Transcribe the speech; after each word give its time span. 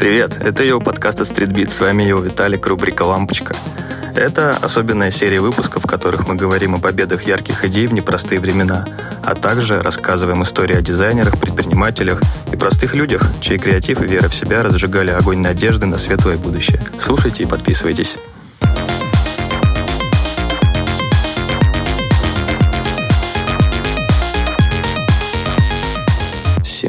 Привет, 0.00 0.38
это 0.40 0.64
его 0.64 0.80
подкаст 0.80 1.20
от 1.20 1.30
Streetbeat. 1.30 1.68
С 1.68 1.78
вами 1.78 2.04
его 2.04 2.20
Виталик, 2.20 2.66
рубрика 2.66 3.02
«Лампочка». 3.02 3.54
Это 4.14 4.56
особенная 4.62 5.10
серия 5.10 5.40
выпусков, 5.40 5.84
в 5.84 5.86
которых 5.86 6.26
мы 6.26 6.36
говорим 6.36 6.74
о 6.74 6.78
победах 6.78 7.24
ярких 7.24 7.66
идей 7.66 7.86
в 7.86 7.92
непростые 7.92 8.40
времена, 8.40 8.86
а 9.22 9.34
также 9.34 9.82
рассказываем 9.82 10.42
истории 10.42 10.74
о 10.74 10.80
дизайнерах, 10.80 11.38
предпринимателях 11.38 12.22
и 12.50 12.56
простых 12.56 12.94
людях, 12.94 13.22
чей 13.42 13.58
креатив 13.58 14.00
и 14.00 14.06
вера 14.06 14.30
в 14.30 14.34
себя 14.34 14.62
разжигали 14.62 15.10
огонь 15.10 15.40
надежды 15.40 15.84
на 15.84 15.98
светлое 15.98 16.38
будущее. 16.38 16.80
Слушайте 16.98 17.42
и 17.42 17.46
подписывайтесь. 17.46 18.16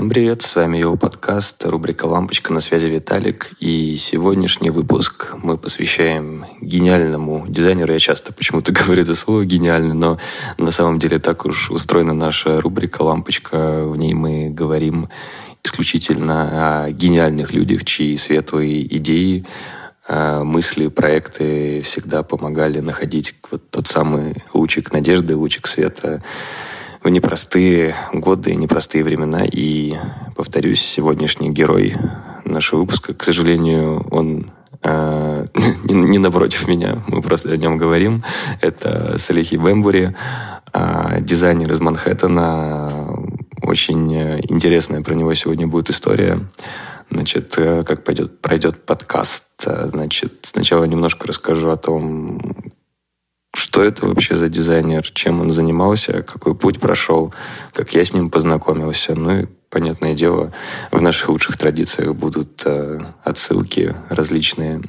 Всем 0.02 0.10
привет, 0.10 0.42
с 0.42 0.56
вами 0.56 0.80
его 0.80 0.98
подкаст, 0.98 1.64
рубрика 1.64 2.06
«Лампочка», 2.06 2.52
на 2.52 2.60
связи 2.60 2.88
Виталик. 2.88 3.52
И 3.60 3.96
сегодняшний 3.98 4.72
выпуск 4.72 5.36
мы 5.44 5.60
посвящаем 5.60 6.44
гениальному 6.60 7.46
дизайнеру. 7.48 7.94
Я 7.94 8.00
часто 8.00 8.34
почему-то 8.34 8.72
говорю 8.72 9.04
это 9.04 9.14
слово 9.14 9.46
«гениальный», 9.46 9.94
но 9.94 10.18
на 10.58 10.72
самом 10.72 10.98
деле 10.98 11.20
так 11.20 11.46
уж 11.46 11.70
устроена 11.70 12.16
наша 12.16 12.60
рубрика 12.60 13.04
«Лампочка». 13.04 13.86
В 13.86 13.96
ней 13.96 14.16
мы 14.16 14.50
говорим 14.50 15.08
исключительно 15.64 16.86
о 16.86 16.90
гениальных 16.90 17.54
людях, 17.54 17.86
чьи 17.86 18.18
светлые 18.18 18.98
идеи, 18.98 19.46
э, 20.08 20.42
мысли, 20.42 20.88
проекты 20.88 21.84
всегда 21.84 22.24
помогали 22.24 22.80
находить 22.80 23.36
вот 23.52 23.70
тот 23.70 23.86
самый 23.86 24.44
лучик 24.52 24.92
надежды, 24.92 25.36
лучик 25.36 25.68
света 25.68 26.24
в 27.04 27.10
непростые 27.10 27.96
годы, 28.14 28.56
непростые 28.56 29.04
времена. 29.04 29.44
И, 29.46 29.96
повторюсь, 30.36 30.82
сегодняшний 30.82 31.50
герой 31.50 31.96
нашего 32.46 32.82
выпуска, 32.82 33.14
к 33.14 33.24
сожалению, 33.24 34.06
он 34.12 34.52
э, 34.84 35.46
не, 35.84 35.96
не 35.96 36.18
напротив 36.20 36.68
меня, 36.68 37.04
мы 37.08 37.22
просто 37.22 37.52
о 37.52 37.58
нем 37.58 37.78
говорим. 37.78 38.24
Это 38.62 39.18
Салихи 39.18 39.56
Бэмбури, 39.56 40.16
э, 40.74 41.18
дизайнер 41.22 41.72
из 41.72 41.80
Манхэттена. 41.80 43.18
Очень 43.64 44.40
интересная 44.50 45.02
про 45.02 45.14
него 45.14 45.34
сегодня 45.34 45.68
будет 45.68 45.90
история. 45.90 46.40
Значит, 47.10 47.56
э, 47.58 47.84
как 47.84 48.04
пойдет, 48.04 48.40
пройдет 48.42 48.86
подкаст. 48.86 49.46
Значит, 49.60 50.34
сначала 50.44 50.86
немножко 50.86 51.28
расскажу 51.28 51.70
о 51.70 51.78
том, 51.78 52.42
что 53.54 53.84
это 53.84 54.06
вообще 54.06 54.36
за 54.36 54.48
дизайнер, 54.48 55.10
чем 55.12 55.42
он 55.42 55.52
занимался, 55.52 56.24
какой 56.24 56.56
путь 56.56 56.80
прошел, 56.80 57.34
как 57.74 57.94
я 57.94 58.06
с 58.06 58.14
ним 58.14 58.30
познакомился. 58.30 59.14
Ну 59.14 59.42
и, 59.42 59.46
понятное 59.70 60.14
дело, 60.14 60.54
в 60.92 61.02
наших 61.02 61.30
лучших 61.30 61.58
традициях 61.58 62.16
будут 62.16 62.64
э, 62.66 63.00
отсылки 63.24 63.96
различные, 64.10 64.82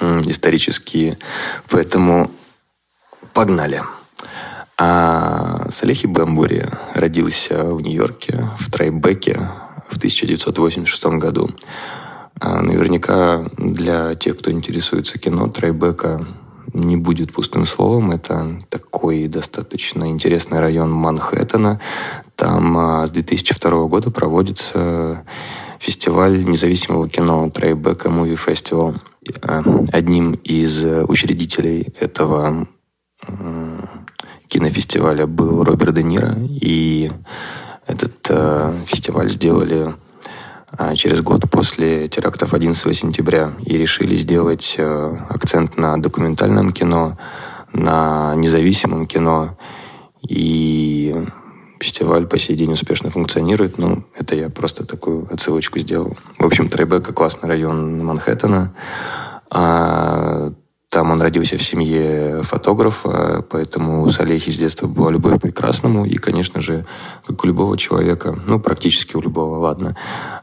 э, 0.00 0.22
исторические. 0.26 1.18
Поэтому 1.70 2.30
погнали. 3.32 3.82
А 4.78 5.70
Салехи 5.70 6.06
Бэмбури 6.06 6.68
родился 6.94 7.64
в 7.64 7.80
Нью-Йорке, 7.80 8.50
в 8.58 8.70
Трайбеке 8.70 9.50
в 9.88 9.96
1986 9.96 11.04
году. 11.18 11.50
А 12.38 12.60
наверняка 12.60 13.46
для 13.56 14.14
тех, 14.14 14.38
кто 14.38 14.50
интересуется 14.50 15.18
кино, 15.18 15.46
Трайбека 15.48 16.26
не 16.76 16.96
будет 16.96 17.32
пустым 17.32 17.66
словом. 17.66 18.12
Это 18.12 18.58
такой 18.68 19.26
достаточно 19.28 20.08
интересный 20.08 20.60
район 20.60 20.90
Манхэттена. 20.92 21.80
Там 22.36 22.78
а, 22.78 23.06
с 23.06 23.10
2002 23.10 23.86
года 23.86 24.10
проводится 24.10 25.24
фестиваль 25.78 26.44
независимого 26.44 27.08
кино 27.08 27.48
Трейбека 27.50 28.08
Festival. 28.08 29.00
А, 29.42 29.62
одним 29.92 30.32
из 30.32 30.84
учредителей 30.84 31.88
этого 31.98 32.68
кинофестиваля 34.48 35.26
был 35.26 35.64
Роберт 35.64 35.94
Де 35.94 36.02
Ниро, 36.02 36.36
и 36.38 37.10
этот 37.86 38.14
э, 38.28 38.72
фестиваль 38.86 39.28
сделали 39.28 39.94
через 40.94 41.20
год 41.22 41.48
после 41.50 42.08
терактов 42.08 42.54
11 42.54 42.96
сентября 42.96 43.52
и 43.64 43.78
решили 43.78 44.16
сделать 44.16 44.74
э, 44.78 45.16
акцент 45.28 45.76
на 45.76 45.96
документальном 45.96 46.72
кино, 46.72 47.18
на 47.72 48.34
независимом 48.36 49.06
кино. 49.06 49.56
И 50.28 51.14
фестиваль 51.80 52.26
по 52.26 52.38
сей 52.38 52.56
день 52.56 52.72
успешно 52.72 53.10
функционирует. 53.10 53.78
Ну, 53.78 54.04
это 54.18 54.34
я 54.34 54.48
просто 54.48 54.84
такую 54.84 55.32
отсылочку 55.32 55.78
сделал. 55.78 56.16
В 56.38 56.46
общем, 56.46 56.68
Трайбека– 56.68 57.12
классный 57.14 57.48
район 57.48 58.04
Манхэттена. 58.04 58.74
А 59.50 60.52
там 60.96 61.10
он 61.10 61.20
родился 61.20 61.58
в 61.58 61.62
семье 61.62 62.40
фотографа, 62.42 63.44
поэтому 63.50 64.02
у 64.02 64.08
Салехи 64.08 64.48
с 64.48 64.56
детства 64.56 64.86
была 64.86 65.10
любовь 65.10 65.38
к 65.38 65.42
прекрасному. 65.42 66.06
И, 66.06 66.16
конечно 66.16 66.62
же, 66.62 66.86
как 67.26 67.44
у 67.44 67.46
любого 67.46 67.76
человека, 67.76 68.34
ну, 68.46 68.58
практически 68.58 69.14
у 69.14 69.20
любого, 69.20 69.58
ладно, 69.58 69.94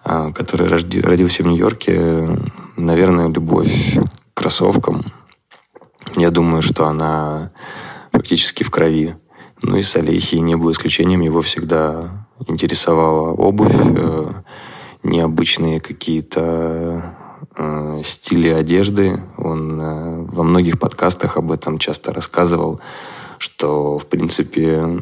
а, 0.03 0.31
который 0.31 0.67
родился 0.67 1.41
в 1.41 1.47
Нью-Йорке, 1.47 2.37
наверное, 2.77 3.29
любовь 3.29 3.97
к 4.35 4.37
кроссовкам. 4.37 5.05
Я 6.15 6.29
думаю, 6.29 6.61
что 6.61 6.85
она 6.85 7.49
фактически 8.11 8.61
в 8.61 8.69
крови. 8.69 9.15
Ну 9.63 9.77
и 9.77 9.81
Салехи 9.81 10.35
не 10.35 10.55
был 10.55 10.71
исключением. 10.71 11.21
Его 11.21 11.41
всегда 11.41 12.27
интересовала 12.47 13.31
обувь, 13.31 13.73
э, 13.73 14.33
необычные 15.01 15.79
какие-то 15.79 17.22
э, 17.55 18.01
стили 18.03 18.49
одежды. 18.49 19.21
Он 19.37 19.81
э, 19.81 20.21
во 20.31 20.43
многих 20.43 20.79
подкастах 20.79 21.37
об 21.37 21.51
этом 21.51 21.77
часто 21.77 22.13
рассказывал, 22.13 22.79
что, 23.37 23.97
в 23.99 24.05
принципе, 24.05 25.01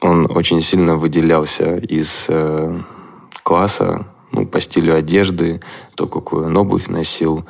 он 0.00 0.30
очень 0.30 0.60
сильно 0.60 0.96
выделялся 0.96 1.76
из 1.76 2.26
э, 2.28 2.80
класса 3.42 4.06
ну, 4.32 4.46
по 4.46 4.60
стилю 4.60 4.96
одежды, 4.96 5.60
то, 5.94 6.06
какую 6.06 6.46
он 6.46 6.56
обувь 6.56 6.88
носил, 6.88 7.44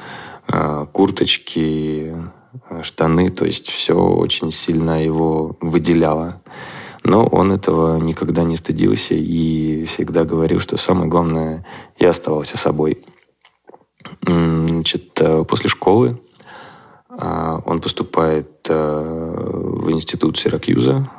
курточки, 0.92 2.14
штаны, 2.82 3.30
то 3.30 3.46
есть 3.46 3.70
все 3.70 3.94
очень 3.94 4.52
сильно 4.52 5.02
его 5.02 5.56
выделяло. 5.62 6.42
Но 7.04 7.26
он 7.26 7.52
этого 7.52 7.98
никогда 7.98 8.44
не 8.44 8.56
стыдился 8.56 9.14
и 9.14 9.84
всегда 9.84 10.24
говорил, 10.24 10.58
что 10.58 10.78
самое 10.78 11.08
главное, 11.08 11.64
я 11.98 12.10
оставался 12.10 12.56
собой. 12.56 13.04
Значит, 14.22 15.20
э, 15.20 15.44
после 15.44 15.69
школы 15.69 16.20
а, 17.08 17.60
он 17.64 17.80
поступает 17.80 18.66
э, 18.69 18.75
в 18.75 19.91
институт 19.91 20.38
Сиракьюза, 20.38 21.10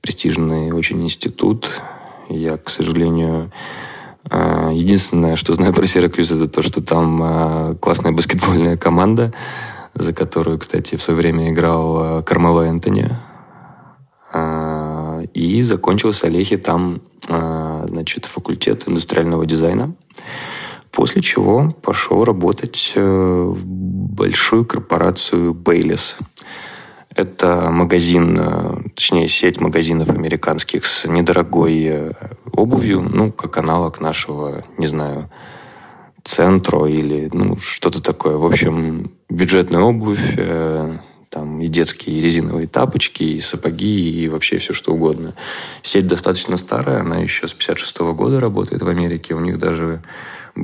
престижный 0.00 0.72
очень 0.72 1.02
институт. 1.04 1.80
Я, 2.28 2.56
к 2.56 2.70
сожалению, 2.70 3.52
э, 4.30 4.70
единственное, 4.72 5.36
что 5.36 5.54
знаю 5.54 5.74
про 5.74 5.86
Сиракьюз, 5.86 6.30
это 6.32 6.48
то, 6.48 6.62
что 6.62 6.82
там 6.82 7.76
классная 7.80 8.12
баскетбольная 8.12 8.76
команда, 8.76 9.32
за 9.94 10.12
которую, 10.12 10.58
кстати, 10.58 10.96
в 10.96 11.02
свое 11.02 11.18
время 11.18 11.50
играл 11.50 12.22
Кармело 12.22 12.62
Энтони. 12.62 13.16
И 15.34 15.62
закончил 15.62 16.12
с 16.12 16.22
Олехи 16.22 16.56
там, 16.56 17.00
значит, 17.26 18.26
факультет 18.26 18.88
индустриального 18.88 19.46
дизайна. 19.46 19.94
После 20.92 21.22
чего 21.22 21.70
пошел 21.82 22.24
работать 22.24 22.92
э, 22.94 23.00
в 23.00 23.66
большую 23.66 24.64
корпорацию 24.64 25.54
Бейлис. 25.54 26.16
Это 27.14 27.70
магазин, 27.70 28.36
э, 28.40 28.76
точнее, 28.94 29.28
сеть 29.28 29.60
магазинов 29.60 30.10
американских 30.10 30.86
с 30.86 31.06
недорогой 31.06 31.84
э, 31.84 32.12
обувью, 32.52 33.02
ну, 33.02 33.30
как 33.32 33.58
аналог 33.58 34.00
нашего, 34.00 34.64
не 34.76 34.86
знаю, 34.86 35.30
центро 36.24 36.86
или 36.86 37.28
ну, 37.32 37.58
что-то 37.58 38.02
такое. 38.02 38.36
В 38.36 38.46
общем, 38.46 39.12
бюджетная 39.28 39.80
обувь, 39.80 40.36
там 41.30 41.60
и 41.60 41.66
детские 41.66 42.16
и 42.16 42.22
резиновые 42.22 42.66
тапочки, 42.66 43.22
и 43.22 43.40
сапоги, 43.40 44.22
и 44.22 44.28
вообще 44.28 44.58
все 44.58 44.72
что 44.72 44.92
угодно. 44.92 45.34
Сеть 45.82 46.06
достаточно 46.06 46.56
старая, 46.56 47.00
она 47.00 47.18
еще 47.18 47.46
с 47.48 47.54
56 47.54 47.98
-го 47.98 48.14
года 48.14 48.40
работает 48.40 48.82
в 48.82 48.88
Америке. 48.88 49.34
У 49.34 49.40
них 49.40 49.58
даже 49.58 50.02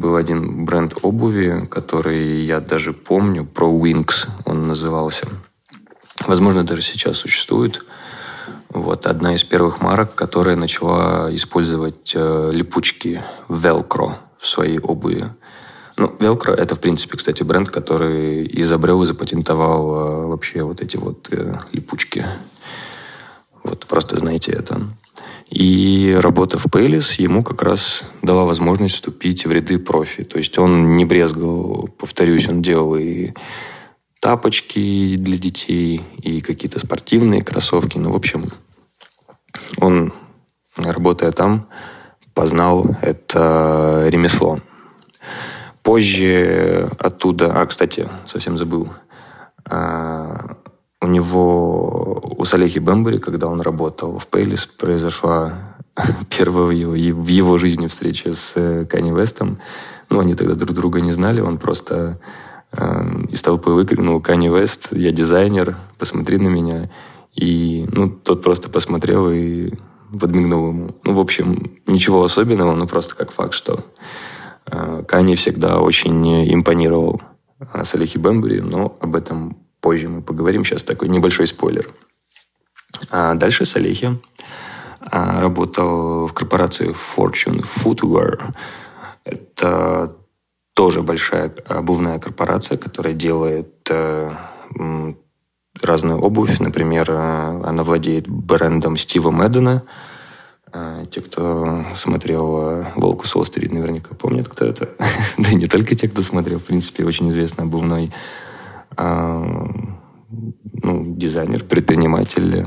был 0.00 0.16
один 0.16 0.64
бренд 0.64 0.94
обуви, 1.02 1.66
который 1.70 2.44
я 2.44 2.60
даже 2.60 2.92
помню, 2.92 3.42
Pro 3.42 3.80
Wings 3.80 4.28
он 4.44 4.68
назывался. 4.68 5.28
Возможно, 6.26 6.64
даже 6.64 6.82
сейчас 6.82 7.18
существует. 7.18 7.84
Вот 8.70 9.06
одна 9.06 9.34
из 9.34 9.44
первых 9.44 9.80
марок, 9.80 10.14
которая 10.14 10.56
начала 10.56 11.28
использовать 11.34 12.12
э, 12.14 12.50
липучки 12.52 13.22
Velcro 13.48 14.14
в 14.38 14.46
своей 14.46 14.78
обуви. 14.78 15.26
Ну, 15.96 16.08
Velcro– 16.18 16.52
это, 16.56 16.74
в 16.74 16.80
принципе, 16.80 17.16
кстати, 17.16 17.44
бренд, 17.44 17.70
который 17.70 18.48
изобрел 18.60 19.02
и 19.02 19.06
запатентовал 19.06 19.94
э, 19.94 20.26
вообще 20.26 20.62
вот 20.62 20.80
эти 20.80 20.96
вот 20.96 21.28
э, 21.30 21.54
липучки. 21.72 22.26
Вот 23.64 23.86
просто 23.86 24.18
знайте 24.18 24.52
это. 24.52 24.80
И 25.50 26.16
работа 26.18 26.58
в 26.58 26.64
Пейлис 26.70 27.18
ему 27.18 27.42
как 27.42 27.62
раз 27.62 28.04
дала 28.22 28.44
возможность 28.44 28.94
вступить 28.94 29.46
в 29.46 29.52
ряды 29.52 29.78
профи. 29.78 30.24
То 30.24 30.38
есть 30.38 30.58
он 30.58 30.96
не 30.96 31.04
брезгал, 31.04 31.88
повторюсь, 31.98 32.48
он 32.48 32.62
делал 32.62 32.96
и 32.96 33.32
тапочки 34.20 35.16
для 35.16 35.38
детей, 35.38 36.02
и 36.22 36.40
какие-то 36.40 36.78
спортивные 36.78 37.42
кроссовки. 37.42 37.98
Ну, 37.98 38.12
в 38.12 38.16
общем, 38.16 38.50
он, 39.78 40.12
работая 40.76 41.30
там, 41.30 41.68
познал 42.32 42.96
это 43.00 44.06
ремесло. 44.08 44.60
Позже 45.82 46.90
оттуда... 46.98 47.52
А, 47.60 47.66
кстати, 47.66 48.08
совсем 48.26 48.56
забыл. 48.56 48.90
У 51.04 51.06
него, 51.06 52.22
у 52.38 52.46
Салехи 52.46 52.78
Бэмбери, 52.78 53.18
когда 53.18 53.48
он 53.48 53.60
работал 53.60 54.18
в 54.18 54.26
Пейлис, 54.26 54.64
произошла 54.64 55.76
первая 56.30 56.74
его, 56.74 56.92
в 56.92 57.26
его 57.26 57.58
жизни 57.58 57.88
встреча 57.88 58.32
с 58.32 58.54
э, 58.56 58.86
Канни 58.86 59.10
Вестом. 59.10 59.58
Ну, 60.08 60.20
они 60.20 60.34
тогда 60.34 60.54
друг 60.54 60.72
друга 60.74 61.02
не 61.02 61.12
знали, 61.12 61.42
он 61.42 61.58
просто 61.58 62.18
э, 62.72 63.04
из 63.28 63.42
толпы 63.42 63.68
выкрикнул 63.68 64.18
«Канни 64.22 64.48
Вест, 64.48 64.92
я 64.92 65.12
дизайнер, 65.12 65.76
посмотри 65.98 66.38
на 66.38 66.48
меня». 66.48 66.90
И 67.34 67.86
ну, 67.92 68.08
тот 68.08 68.42
просто 68.42 68.70
посмотрел 68.70 69.28
и 69.30 69.72
подмигнул 70.18 70.68
ему. 70.68 70.96
Ну, 71.04 71.14
в 71.14 71.20
общем, 71.20 71.70
ничего 71.86 72.24
особенного, 72.24 72.74
но 72.74 72.86
просто 72.86 73.14
как 73.14 73.30
факт, 73.30 73.52
что 73.52 73.84
э, 74.72 75.02
Канни 75.06 75.34
всегда 75.34 75.80
очень 75.80 76.50
импонировал 76.50 77.20
э, 77.60 77.84
Салихи 77.84 78.16
Бэмбери, 78.16 78.62
но 78.62 78.96
об 79.02 79.16
этом 79.16 79.58
позже 79.84 80.08
мы 80.08 80.22
поговорим. 80.22 80.64
Сейчас 80.64 80.82
такой 80.82 81.08
небольшой 81.10 81.46
спойлер. 81.46 81.90
А 83.10 83.34
дальше 83.34 83.66
Салехи 83.66 84.18
а, 85.00 85.42
работал 85.42 86.26
в 86.26 86.32
корпорации 86.32 86.88
Fortune 86.88 87.62
Footwear. 87.62 88.54
Это 89.24 90.16
тоже 90.72 91.02
большая 91.02 91.52
обувная 91.68 92.18
корпорация, 92.18 92.78
которая 92.78 93.12
делает 93.12 93.90
э, 93.90 94.30
разную 95.82 96.18
обувь. 96.18 96.58
Например, 96.60 97.10
э, 97.10 97.62
она 97.64 97.82
владеет 97.84 98.26
брендом 98.26 98.96
Стива 98.96 99.30
Мэддена. 99.30 99.82
Э, 100.72 101.04
те, 101.10 101.20
кто 101.20 101.84
смотрел 101.94 102.84
«Волк 102.96 103.26
с 103.26 103.36
Уолл-стрит», 103.36 103.70
наверняка 103.70 104.14
помнят, 104.14 104.48
кто 104.48 104.64
это. 104.64 104.88
да 105.36 105.50
и 105.50 105.54
не 105.56 105.66
только 105.66 105.94
те, 105.94 106.08
кто 106.08 106.22
смотрел. 106.22 106.58
В 106.58 106.64
принципе, 106.64 107.04
очень 107.04 107.28
известный 107.28 107.64
обувной 107.64 108.10
ну, 108.96 111.16
дизайнер, 111.16 111.64
предприниматель. 111.64 112.66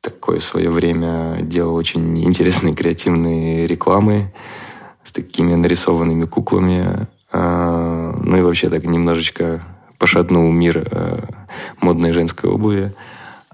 Такое 0.00 0.40
свое 0.40 0.70
время 0.70 1.40
делал 1.42 1.74
очень 1.74 2.24
интересные 2.24 2.74
креативные 2.74 3.66
рекламы 3.66 4.32
с 5.02 5.12
такими 5.12 5.54
нарисованными 5.54 6.26
куклами. 6.26 7.08
А, 7.32 8.12
ну 8.22 8.36
и 8.36 8.42
вообще 8.42 8.70
так 8.70 8.84
немножечко 8.84 9.64
пошатнул 9.98 10.50
мир 10.52 10.88
а, 10.90 11.24
модной 11.80 12.12
женской 12.12 12.50
обуви. 12.50 12.94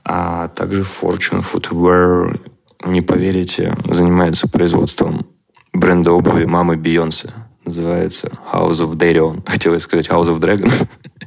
А 0.04 0.48
также 0.48 0.82
Fortune 0.82 1.42
Footwear, 1.42 2.40
не 2.84 3.00
поверите, 3.00 3.74
занимается 3.84 4.48
производством 4.48 5.26
бренда 5.72 6.12
обуви 6.12 6.44
мамы 6.44 6.76
Бейонсе. 6.76 7.32
Называется 7.64 8.30
House 8.52 8.80
of 8.80 8.94
Darion. 8.94 9.42
Хотел 9.46 9.78
сказать 9.80 10.08
House 10.08 10.28
of 10.28 10.38
Dragon. 10.38 10.70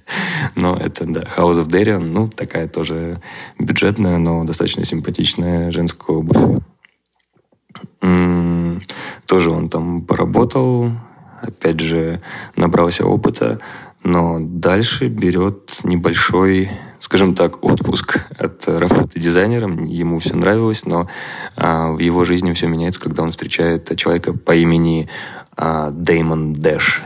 но 0.56 0.75
это, 0.75 1.06
да, 1.06 1.22
House 1.22 1.63
of 1.63 1.68
Darion. 1.68 2.00
Ну, 2.00 2.28
такая 2.28 2.68
тоже 2.68 3.22
бюджетная, 3.60 4.18
но 4.18 4.44
достаточно 4.44 4.86
симпатичная 4.86 5.72
женская 5.72 6.16
обувь. 6.16 6.62
М-м- 8.02 8.81
тоже 9.25 9.52
он 9.52 9.69
там 9.69 10.02
поработал, 10.02 10.92
опять 11.42 11.80
же, 11.80 12.22
набрался 12.56 13.06
опыта, 13.06 13.60
но 14.04 14.38
дальше 14.40 15.07
берет 15.07 15.80
небольшой, 15.84 16.69
скажем 17.00 17.34
так, 17.34 17.63
отпуск 17.63 18.28
от 18.38 18.68
работы 18.68 19.19
дизайнером. 19.19 19.86
Ему 19.86 20.19
все 20.19 20.36
нравилось, 20.36 20.86
но 20.86 21.10
а, 21.56 21.92
в 21.92 22.00
его 22.00 22.24
жизни 22.24 22.54
все 22.54 22.68
меняется, 22.68 23.01
когда 23.01 23.24
он 23.24 23.31
встречает 23.31 23.98
человека 23.98 24.34
по 24.34 24.56
имени 24.56 25.10
а, 25.58 25.90
Дэймон 25.90 26.54
Дэш. 26.54 27.01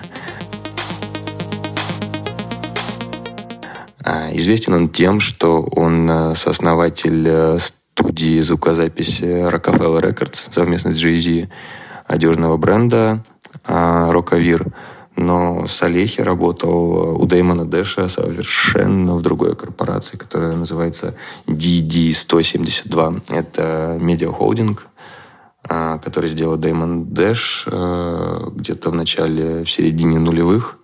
Известен 4.34 4.74
он 4.74 4.90
тем, 4.90 5.20
что 5.20 5.64
он 5.64 6.10
а, 6.10 6.36
сооснователь 6.36 7.28
э, 7.28 7.60
студии 7.60 8.40
звукозаписи 8.40 9.24
Rockefeller 9.24 10.02
Records 10.02 10.48
совместно 10.52 10.92
с 10.92 11.04
Jay-Z 11.04 11.50
одежного 12.08 12.58
бренда 12.58 13.24
Рокавир. 13.66 14.68
Но 15.16 15.68
Салехи 15.68 16.22
работал 16.22 17.20
у 17.22 17.26
Дэймона 17.26 17.66
Дэша 17.66 18.08
совершенно 18.08 19.16
в 19.16 19.22
другой 19.22 19.56
корпорации, 19.56 20.16
которая 20.16 20.54
называется 20.54 21.16
DD172. 21.46 23.24
Это 23.30 23.98
медиахолдинг, 24.00 24.88
который 25.62 26.30
сделал 26.30 26.56
Дэймон 26.56 27.08
Дэш 27.08 27.66
э, 27.68 28.48
где-то 28.56 28.92
в 28.92 28.96
начале, 28.96 29.66
в 29.66 29.70
середине 29.70 30.20
нулевых. 30.20 30.78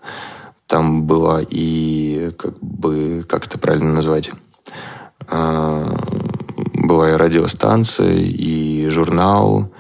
Там 0.68 1.04
была 1.04 1.42
и, 1.48 2.32
как 2.38 2.60
бы, 2.60 3.24
как 3.28 3.46
это 3.46 3.60
правильно 3.60 3.94
назвать, 3.94 4.32
э, 5.28 5.98
была 6.74 7.12
и 7.12 7.16
радиостанция, 7.16 8.16
и 8.16 8.88
журнал, 8.90 9.72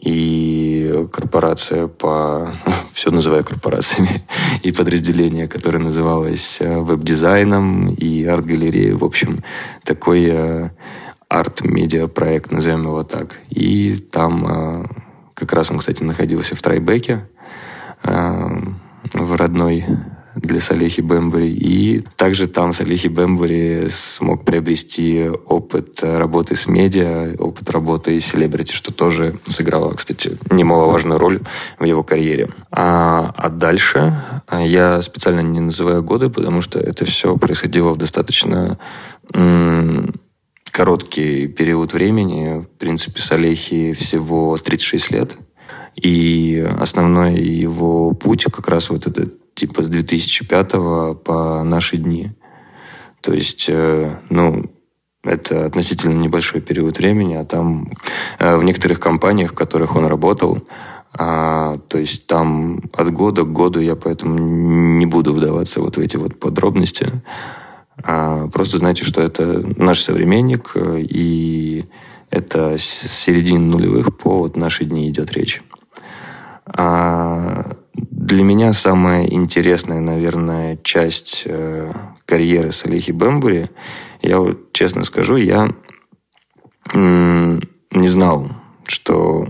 и 0.00 1.06
корпорация 1.12 1.86
по... 1.86 2.52
Все 2.92 3.10
называю 3.10 3.44
корпорациями. 3.44 4.26
И 4.62 4.72
подразделение, 4.72 5.46
которое 5.46 5.78
называлось 5.78 6.60
э, 6.60 6.78
веб-дизайном 6.78 7.94
и 7.94 8.24
арт-галереей. 8.24 8.92
В 8.92 9.04
общем, 9.04 9.44
такой 9.84 10.26
э, 10.26 10.70
арт-медиа-проект, 11.28 12.50
назовем 12.50 12.82
его 12.82 13.04
так. 13.04 13.38
И 13.50 13.94
там 13.94 14.46
э, 14.46 14.86
как 15.34 15.52
раз 15.52 15.70
он, 15.70 15.78
кстати, 15.78 16.02
находился 16.02 16.56
в 16.56 16.62
Трайбеке, 16.62 17.28
в 18.02 19.36
родной 19.36 19.84
для 20.42 20.60
Салехи 20.60 21.00
Бэмбери. 21.00 21.52
И 21.52 22.00
также 22.16 22.46
там 22.46 22.72
Салехи 22.72 23.08
Бэмбери 23.08 23.88
смог 23.90 24.44
приобрести 24.44 25.28
опыт 25.28 26.00
работы 26.02 26.54
с 26.54 26.66
медиа, 26.66 27.34
опыт 27.38 27.70
работы 27.70 28.20
с 28.20 28.26
селебрити, 28.26 28.72
что 28.72 28.92
тоже 28.92 29.38
сыграло, 29.46 29.94
кстати, 29.94 30.38
немаловажную 30.50 31.18
роль 31.18 31.40
в 31.78 31.84
его 31.84 32.02
карьере. 32.02 32.50
А, 32.70 33.32
а 33.36 33.48
дальше 33.48 34.22
я 34.52 35.02
специально 35.02 35.40
не 35.40 35.60
называю 35.60 36.02
годы, 36.02 36.30
потому 36.30 36.62
что 36.62 36.78
это 36.78 37.04
все 37.04 37.36
происходило 37.36 37.92
в 37.92 37.96
достаточно 37.96 38.78
короткий 40.70 41.48
период 41.48 41.92
времени. 41.92 42.60
В 42.60 42.78
принципе, 42.78 43.20
Салехи 43.20 43.92
всего 43.94 44.56
36 44.56 45.10
лет. 45.10 45.36
И 45.96 46.64
основной 46.78 47.40
его 47.40 48.12
путь 48.12 48.44
как 48.44 48.68
раз 48.68 48.90
вот 48.90 49.06
этот 49.06 49.34
типа 49.58 49.82
с 49.82 49.88
2005 49.88 50.70
по 51.24 51.62
наши 51.64 51.96
дни. 51.96 52.30
То 53.20 53.32
есть, 53.32 53.66
э, 53.68 54.20
ну, 54.30 54.64
это 55.24 55.66
относительно 55.66 56.14
небольшой 56.14 56.60
период 56.60 56.98
времени, 56.98 57.34
а 57.34 57.44
там 57.44 57.88
э, 58.38 58.56
в 58.56 58.62
некоторых 58.62 59.00
компаниях, 59.00 59.52
в 59.52 59.54
которых 59.54 59.96
он 59.96 60.06
работал, 60.06 60.62
а, 61.12 61.78
то 61.88 61.98
есть 61.98 62.26
там 62.26 62.80
от 62.92 63.12
года 63.12 63.42
к 63.42 63.52
году 63.52 63.80
я 63.80 63.96
поэтому 63.96 64.38
не 64.98 65.06
буду 65.06 65.32
вдаваться 65.32 65.80
вот 65.80 65.96
в 65.96 66.00
эти 66.00 66.16
вот 66.16 66.38
подробности. 66.38 67.22
А, 68.04 68.46
просто 68.48 68.78
знайте, 68.78 69.04
что 69.04 69.20
это 69.20 69.64
наш 69.76 70.00
современник, 70.00 70.72
э, 70.74 71.00
и 71.00 71.84
это 72.30 72.78
с 72.78 72.84
середины 72.84 73.72
нулевых 73.72 74.16
по 74.16 74.38
вот 74.38 74.56
наши 74.56 74.84
дни 74.84 75.08
идет 75.08 75.32
речь. 75.32 75.62
А 76.66 77.76
для 78.28 78.44
меня 78.44 78.74
самая 78.74 79.24
интересная, 79.24 80.00
наверное, 80.00 80.78
часть 80.82 81.44
э, 81.46 81.92
карьеры 82.26 82.72
Салихи 82.72 83.10
Бэмбури, 83.10 83.70
я 84.20 84.38
вот 84.38 84.72
честно 84.72 85.04
скажу, 85.04 85.36
я 85.36 85.70
м- 86.92 87.62
не 87.90 88.08
знал, 88.08 88.50
что 88.86 89.48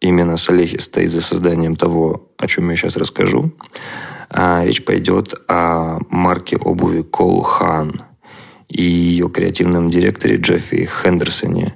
именно 0.00 0.38
Салехи 0.38 0.78
стоит 0.78 1.10
за 1.10 1.20
созданием 1.20 1.76
того, 1.76 2.30
о 2.38 2.46
чем 2.46 2.70
я 2.70 2.76
сейчас 2.76 2.96
расскажу. 2.96 3.52
А 4.30 4.64
речь 4.64 4.82
пойдет 4.84 5.34
о 5.46 5.98
марке 6.08 6.56
обуви 6.56 7.02
Колхан 7.02 8.02
и 8.68 8.82
ее 8.82 9.28
креативном 9.28 9.90
директоре 9.90 10.36
Джеффи 10.36 10.88
Хендерсоне. 11.02 11.74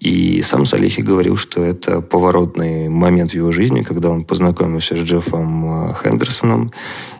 И 0.00 0.42
сам 0.42 0.64
Салихи 0.64 1.00
говорил, 1.00 1.36
что 1.36 1.64
это 1.64 2.00
поворотный 2.00 2.88
момент 2.88 3.32
в 3.32 3.34
его 3.34 3.50
жизни, 3.50 3.82
когда 3.82 4.10
он 4.10 4.24
познакомился 4.24 4.94
с 4.94 5.00
Джеффом 5.00 5.90
э, 5.90 5.94
Хендерсоном, 6.02 6.72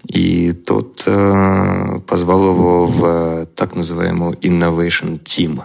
и 0.06 0.52
тот 0.52 1.02
э, 1.06 2.00
позвал 2.06 2.50
его 2.50 2.86
в 2.86 3.46
так 3.56 3.74
называемую 3.74 4.34
Innovation 4.34 5.20
Team 5.20 5.60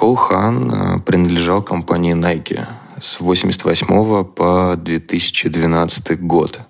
Кол 0.00 0.14
Хан 0.14 1.02
принадлежал 1.02 1.62
компании 1.62 2.14
Nike 2.14 2.66
с 2.98 3.20
1988 3.20 4.24
по 4.24 4.74
2012 4.78 6.20
год. 6.22 6.60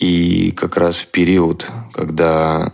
И 0.00 0.52
как 0.52 0.78
раз 0.78 0.96
в 0.96 1.08
период, 1.08 1.66
когда 1.92 2.72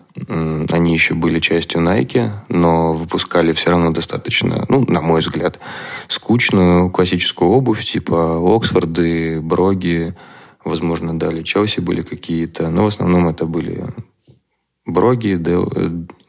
они 0.71 0.93
еще 0.93 1.15
были 1.15 1.41
частью 1.41 1.83
Nike, 1.83 2.31
но 2.49 2.93
выпускали 2.93 3.53
все 3.53 3.71
равно 3.71 3.91
достаточно, 3.91 4.65
ну, 4.69 4.85
на 4.87 5.01
мой 5.01 5.21
взгляд, 5.21 5.59
скучную 6.07 6.89
классическую 6.89 7.51
обувь, 7.51 7.85
типа 7.85 8.39
Оксфорды, 8.57 9.41
Броги, 9.41 10.15
возможно, 10.65 11.19
дали 11.19 11.43
Челси 11.43 11.81
были 11.81 12.03
какие-то, 12.03 12.69
но 12.71 12.85
в 12.85 12.87
основном 12.87 13.27
это 13.27 13.45
были 13.45 13.93
Броги, 14.85 15.35
Дел, 15.35 15.73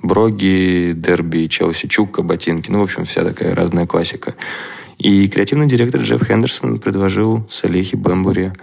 Броги, 0.02 0.94
Дерби, 0.96 1.46
Челси, 1.46 1.90
Чукка, 1.90 2.24
ботинки, 2.24 2.72
ну, 2.72 2.80
в 2.80 2.84
общем, 2.84 3.06
вся 3.06 3.24
такая 3.24 3.54
разная 3.54 3.86
классика. 3.86 4.34
И 4.98 5.28
креативный 5.28 5.68
директор 5.68 6.02
Джефф 6.02 6.26
Хендерсон 6.28 6.80
предложил 6.80 7.46
Салехи 7.52 7.96
Бэмбури 7.96 8.54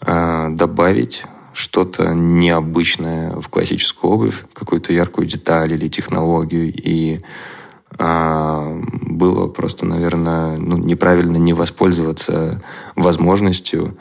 э, 0.00 0.48
добавить 0.52 1.24
что-то 1.54 2.12
необычное 2.14 3.40
в 3.40 3.48
классическую 3.48 4.12
обувь, 4.12 4.44
какую-то 4.52 4.92
яркую 4.92 5.26
деталь 5.26 5.72
или 5.72 5.88
технологию. 5.88 6.72
И 6.74 7.20
а, 7.96 8.80
было 9.02 9.46
просто, 9.46 9.86
наверное, 9.86 10.58
ну, 10.58 10.76
неправильно 10.76 11.36
не 11.36 11.52
воспользоваться 11.52 12.60
возможностью 12.96 13.96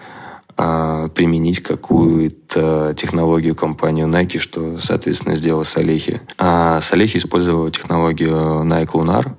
а, 0.58 1.08
применить 1.10 1.62
какую-то 1.62 2.94
технологию 2.98 3.56
компанию 3.56 4.08
Nike, 4.08 4.40
что, 4.40 4.80
соответственно, 4.80 5.36
сделал 5.36 5.64
Салехи. 5.64 6.22
А 6.38 6.82
Салехи 6.82 7.18
использовал 7.18 7.70
технологию 7.70 8.64
Nike 8.64 8.92
Lunar, 8.94 9.34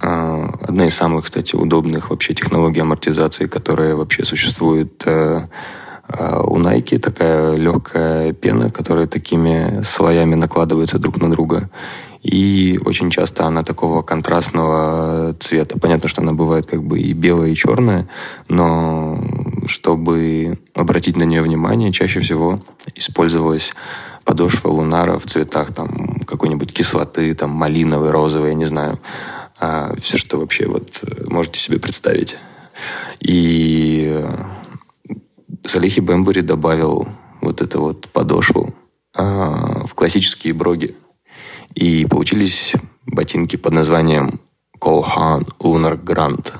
а, 0.00 0.50
одна 0.62 0.86
из 0.86 0.94
самых, 0.94 1.24
кстати, 1.24 1.54
удобных 1.54 2.10
вообще 2.10 2.34
технологий 2.34 2.80
амортизации, 2.80 3.46
которая 3.46 3.94
вообще 3.94 4.24
существует 4.24 5.02
э, 5.06 5.46
а 6.08 6.42
у 6.42 6.58
Nike 6.58 6.98
такая 6.98 7.54
легкая 7.54 8.32
пена, 8.32 8.70
которая 8.70 9.06
такими 9.06 9.82
слоями 9.82 10.34
накладывается 10.34 10.98
друг 10.98 11.20
на 11.20 11.30
друга. 11.30 11.70
И 12.22 12.78
очень 12.84 13.10
часто 13.10 13.46
она 13.46 13.64
такого 13.64 14.02
контрастного 14.02 15.34
цвета. 15.40 15.78
Понятно, 15.78 16.08
что 16.08 16.22
она 16.22 16.32
бывает 16.32 16.66
как 16.66 16.82
бы 16.82 17.00
и 17.00 17.12
белая, 17.12 17.50
и 17.50 17.54
черная, 17.56 18.08
но 18.48 19.20
чтобы 19.66 20.58
обратить 20.74 21.16
на 21.16 21.24
нее 21.24 21.42
внимание, 21.42 21.90
чаще 21.90 22.20
всего 22.20 22.60
использовалась 22.94 23.74
подошва 24.24 24.68
лунара 24.68 25.18
в 25.18 25.26
цветах 25.26 25.74
там 25.74 26.20
какой-нибудь 26.26 26.72
кислоты, 26.72 27.34
там 27.34 27.50
малиновый, 27.50 28.10
розовый, 28.10 28.50
я 28.50 28.54
не 28.54 28.66
знаю. 28.66 29.00
А, 29.58 29.94
все, 30.00 30.16
что 30.16 30.38
вообще 30.38 30.66
вот 30.66 31.02
можете 31.26 31.58
себе 31.58 31.80
представить. 31.80 32.38
И 33.20 34.24
Салихи 35.64 36.00
Бэмбери 36.00 36.42
добавил 36.42 37.08
вот 37.40 37.60
эту 37.60 37.80
вот 37.80 38.08
подошву 38.08 38.74
а, 39.14 39.84
в 39.84 39.94
классические 39.94 40.54
броги. 40.54 40.96
И 41.74 42.06
получились 42.06 42.74
ботинки 43.06 43.56
под 43.56 43.72
названием 43.72 44.40
Колхан 44.78 45.46
Lunar 45.60 46.02
Grand. 46.02 46.52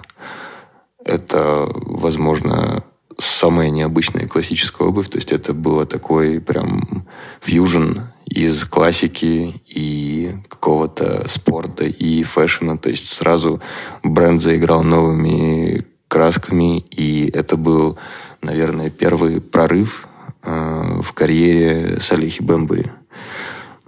Это, 1.04 1.68
возможно, 1.74 2.84
самая 3.18 3.70
необычная 3.70 4.26
классическая 4.26 4.88
обувь. 4.88 5.08
То 5.08 5.18
есть 5.18 5.32
это 5.32 5.52
было 5.52 5.84
такой 5.86 6.40
прям 6.40 7.06
фьюжн 7.40 8.00
из 8.26 8.64
классики 8.64 9.60
и 9.66 10.36
какого-то 10.48 11.28
спорта 11.28 11.84
и 11.84 12.22
фэшена. 12.22 12.78
То 12.78 12.90
есть 12.90 13.08
сразу 13.08 13.60
бренд 14.02 14.40
заиграл 14.40 14.82
новыми 14.82 15.84
красками, 16.08 16.78
и 16.78 17.30
это 17.32 17.56
был 17.56 17.98
наверное, 18.42 18.90
первый 18.90 19.40
прорыв 19.40 20.06
э, 20.42 21.00
в 21.02 21.12
карьере 21.12 22.00
Салихи 22.00 22.42
Бэмбури. 22.42 22.90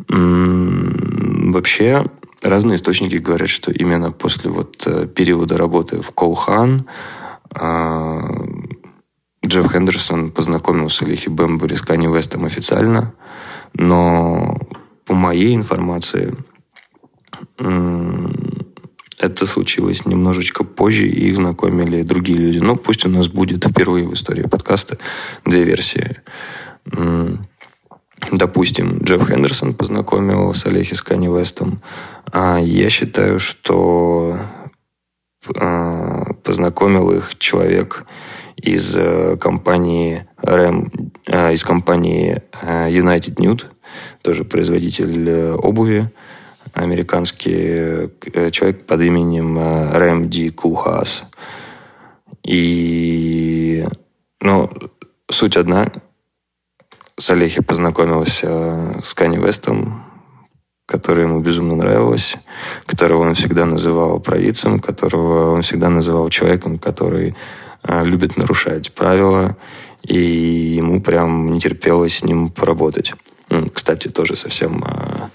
Вообще, 0.08 2.04
разные 2.42 2.76
источники 2.76 3.16
говорят, 3.16 3.48
что 3.48 3.70
именно 3.70 4.12
после 4.12 4.50
вот 4.50 4.86
э, 4.86 5.06
периода 5.06 5.56
работы 5.56 6.00
в 6.00 6.10
Колхан 6.12 6.86
э, 7.54 8.20
Джефф 9.46 9.72
Хендерсон 9.72 10.30
познакомил 10.30 10.88
Салихи 10.90 11.28
Бэмбури 11.28 11.74
с 11.74 11.82
Канни 11.82 12.06
Вестом 12.06 12.44
официально, 12.44 13.12
но 13.74 14.58
по 15.04 15.14
моей 15.14 15.54
информации 15.54 16.34
это 19.24 19.46
случилось 19.46 20.06
немножечко 20.06 20.64
позже, 20.64 21.08
и 21.08 21.28
их 21.28 21.36
знакомили 21.36 22.02
другие 22.02 22.38
люди. 22.38 22.58
Но 22.58 22.76
пусть 22.76 23.06
у 23.06 23.08
нас 23.08 23.28
будет 23.28 23.64
впервые 23.64 24.06
в 24.06 24.14
истории 24.14 24.42
подкаста 24.42 24.98
две 25.44 25.64
версии. 25.64 26.16
Допустим, 28.32 28.98
Джефф 28.98 29.28
Хендерсон 29.28 29.74
познакомил 29.74 30.54
с 30.54 30.66
Олехи 30.66 30.94
с 30.94 31.02
Канни 31.02 31.28
Вестом. 31.28 31.82
А 32.32 32.58
я 32.58 32.88
считаю, 32.90 33.38
что 33.38 34.38
а, 35.56 36.32
познакомил 36.42 37.10
их 37.10 37.38
человек 37.38 38.04
из 38.56 38.96
э, 38.96 39.36
компании 39.36 40.26
RAM, 40.42 40.90
а, 41.26 41.50
из 41.50 41.62
компании 41.64 42.42
э, 42.62 42.88
United 42.90 43.34
Nude, 43.34 43.64
тоже 44.22 44.44
производитель 44.44 45.28
э, 45.28 45.52
обуви 45.54 46.10
американский 46.74 48.10
э, 48.34 48.50
человек 48.50 48.84
под 48.86 49.00
именем 49.00 49.58
э, 49.58 49.96
Рэм 49.96 50.28
Ди 50.28 50.50
Кулхас. 50.50 51.24
И, 52.44 53.86
ну, 54.40 54.70
суть 55.30 55.56
одна. 55.56 55.90
Салехи 57.16 57.62
познакомился 57.62 58.46
э, 58.50 59.00
с 59.02 59.14
Канни 59.14 59.38
Вестом, 59.38 60.04
который 60.86 61.24
ему 61.24 61.40
безумно 61.40 61.76
нравилось, 61.76 62.36
которого 62.86 63.22
он 63.22 63.34
всегда 63.34 63.64
называл 63.64 64.18
провидцем, 64.20 64.80
которого 64.80 65.54
он 65.54 65.62
всегда 65.62 65.88
называл 65.88 66.28
человеком, 66.28 66.78
который 66.78 67.34
любит 67.86 68.38
нарушать 68.38 68.94
правила, 68.94 69.58
и 70.02 70.18
ему 70.18 71.02
прям 71.02 71.52
не 71.52 71.60
терпелось 71.60 72.18
с 72.18 72.24
ним 72.24 72.48
поработать. 72.48 73.12
Кстати, 73.72 74.08
тоже 74.08 74.36
совсем 74.36 74.84
э, 74.84 75.28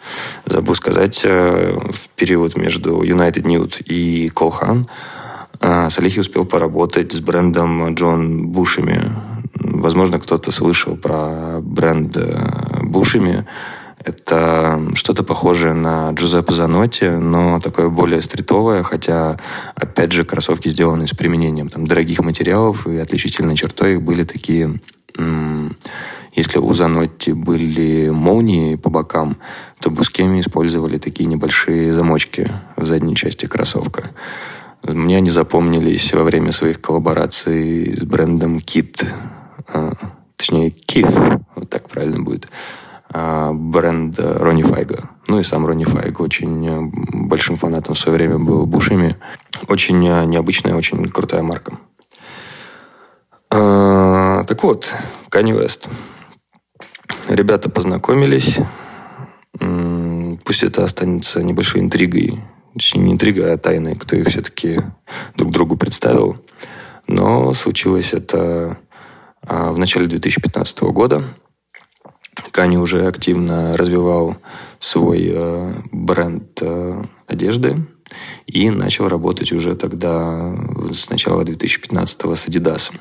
забыл 0.46 0.76
сказать, 0.76 1.22
э, 1.24 1.78
в 1.92 2.10
период 2.16 2.58
между 2.58 3.02
United 3.02 3.44
Nude 3.44 3.84
и 3.84 4.30
Колхан 4.30 4.88
э, 5.60 5.90
Салихи 5.90 6.20
успел 6.20 6.46
поработать 6.46 7.12
с 7.12 7.20
брендом 7.20 7.94
Джон 7.94 8.48
Бушами. 8.48 9.12
Возможно, 9.54 10.20
кто-то 10.20 10.52
слышал 10.52 10.96
про 10.96 11.60
бренд 11.62 12.18
Бушами. 12.84 13.46
Это 14.04 14.82
что-то 14.96 15.24
похожее 15.24 15.74
на 15.74 16.12
Джузеппе 16.12 16.54
Занотти, 16.54 17.10
но 17.10 17.60
такое 17.60 17.90
более 17.90 18.22
стритовое, 18.22 18.84
хотя, 18.84 19.38
опять 19.76 20.14
же, 20.14 20.24
кроссовки 20.24 20.70
сделаны 20.70 21.06
с 21.06 21.12
применением 21.12 21.68
там, 21.68 21.86
дорогих 21.86 22.20
материалов, 22.20 22.88
и 22.88 22.98
отличительной 22.98 23.56
чертой 23.56 23.94
их 23.94 24.02
были 24.02 24.24
такие 24.24 24.80
если 26.40 26.58
у 26.58 26.74
Занотти 26.74 27.34
были 27.34 28.10
молнии 28.10 28.76
по 28.76 28.90
бокам, 28.90 29.38
то 29.82 29.90
Бускеми 29.90 30.40
использовали 30.40 30.98
такие 30.98 31.26
небольшие 31.26 31.92
замочки 31.92 32.50
в 32.78 32.86
задней 32.86 33.16
части 33.16 33.46
кроссовка. 33.46 34.12
Мне 34.84 35.18
они 35.18 35.30
запомнились 35.30 36.14
во 36.14 36.24
время 36.24 36.54
своих 36.54 36.80
коллабораций 36.80 37.94
с 37.94 38.04
брендом 38.04 38.58
Kit, 38.58 39.06
а, 39.68 39.92
точнее 40.38 40.70
Kif, 40.70 41.44
вот 41.56 41.70
так 41.70 41.90
правильно 41.90 42.22
будет, 42.22 42.48
а, 43.10 43.52
бренд 43.52 44.18
Ронни 44.18 44.64
Файга. 44.64 45.10
Ну 45.28 45.42
и 45.42 45.44
сам 45.44 45.66
Ронни 45.66 45.84
Файг 45.84 46.22
очень 46.22 46.90
большим 47.28 47.58
фанатом 47.58 47.96
в 47.96 48.00
свое 48.00 48.18
время 48.18 48.40
был 48.40 48.66
Бушами. 48.66 49.18
Очень 49.68 50.00
необычная, 50.00 50.76
очень 50.76 51.06
крутая 51.10 51.44
марка. 51.44 51.74
А, 53.52 54.46
так 54.46 54.64
вот, 54.64 54.90
Kanye 55.30 55.62
West. 55.62 55.90
Ребята 57.28 57.70
познакомились. 57.70 58.60
Пусть 60.46 60.64
это 60.64 60.84
останется 60.84 61.42
небольшой 61.42 61.82
интригой. 61.82 62.42
Точнее, 62.74 63.02
не 63.02 63.14
интрига, 63.14 63.54
а 63.54 63.58
тайной, 63.58 63.96
кто 63.96 64.16
их 64.16 64.28
все-таки 64.28 64.82
друг 65.36 65.52
другу 65.52 65.78
представил. 65.78 66.38
Но 67.08 67.54
случилось 67.54 68.14
это 68.14 68.78
а, 69.42 69.72
в 69.72 69.78
начале 69.80 70.08
2015 70.08 70.82
года. 70.82 71.24
Кани 72.52 72.78
уже 72.78 73.08
активно 73.08 73.76
развивал 73.78 74.38
свой 74.80 75.30
э, 75.32 75.74
бренд 75.92 76.60
э, 76.62 77.04
одежды 77.28 77.76
и 78.48 78.70
начал 78.70 79.08
работать 79.08 79.52
уже 79.52 79.76
тогда 79.76 80.56
с 80.92 81.10
начала 81.10 81.44
2015 81.44 82.22
с 82.22 82.48
Adidas. 82.48 82.92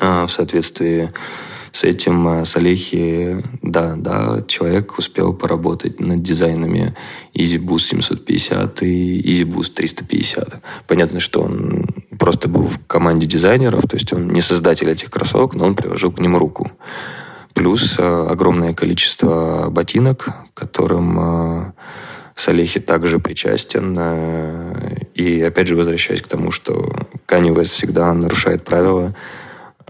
А, 0.00 0.26
в 0.26 0.32
соответствии 0.32 1.12
с 1.72 1.84
этим 1.84 2.28
э, 2.28 2.44
Салехи, 2.44 3.42
да, 3.62 3.94
да, 3.96 4.42
человек 4.46 4.98
успел 4.98 5.32
поработать 5.32 6.00
над 6.00 6.22
дизайнами 6.22 6.94
EasyBoost 7.34 7.78
750 7.78 8.82
и 8.82 9.20
EasyBoost 9.20 9.72
350. 9.74 10.60
Понятно, 10.86 11.20
что 11.20 11.42
он 11.42 11.86
просто 12.18 12.48
был 12.48 12.62
в 12.62 12.78
команде 12.86 13.26
дизайнеров, 13.26 13.82
то 13.82 13.96
есть 13.96 14.12
он 14.12 14.28
не 14.28 14.40
создатель 14.40 14.90
этих 14.90 15.10
кроссовок, 15.10 15.54
но 15.54 15.66
он 15.66 15.74
приложил 15.74 16.12
к 16.12 16.20
ним 16.20 16.36
руку. 16.36 16.70
Плюс 17.54 17.98
э, 17.98 18.26
огромное 18.30 18.72
количество 18.72 19.68
ботинок, 19.70 20.28
которым 20.54 21.74
Салехи 22.34 22.78
также 22.78 23.18
причастен. 23.18 23.98
И 25.12 25.42
опять 25.42 25.66
же 25.66 25.74
возвращаясь 25.74 26.22
к 26.22 26.28
тому, 26.28 26.52
что 26.52 26.92
Канни 27.26 27.50
Вест 27.50 27.72
всегда 27.72 28.14
нарушает 28.14 28.64
правила, 28.64 29.12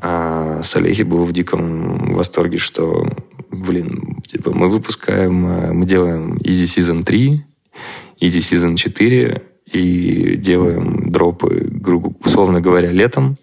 а 0.00 0.62
Салехи 0.62 1.02
был 1.02 1.25
в 1.25 1.33
диком 1.33 2.14
восторге, 2.14 2.59
что, 2.59 3.07
блин, 3.50 4.23
типа 4.26 4.52
мы 4.52 4.69
выпускаем, 4.69 5.35
мы 5.76 5.87
делаем 5.87 6.37
Easy 6.37 6.64
Season 6.64 7.02
3, 7.02 7.45
Easy 8.21 8.38
Season 8.38 8.76
4 8.76 9.43
и 9.73 10.37
делаем 10.37 11.11
дропы, 11.11 11.71
условно 12.25 12.61
говоря, 12.61 12.90
летом. 12.90 13.37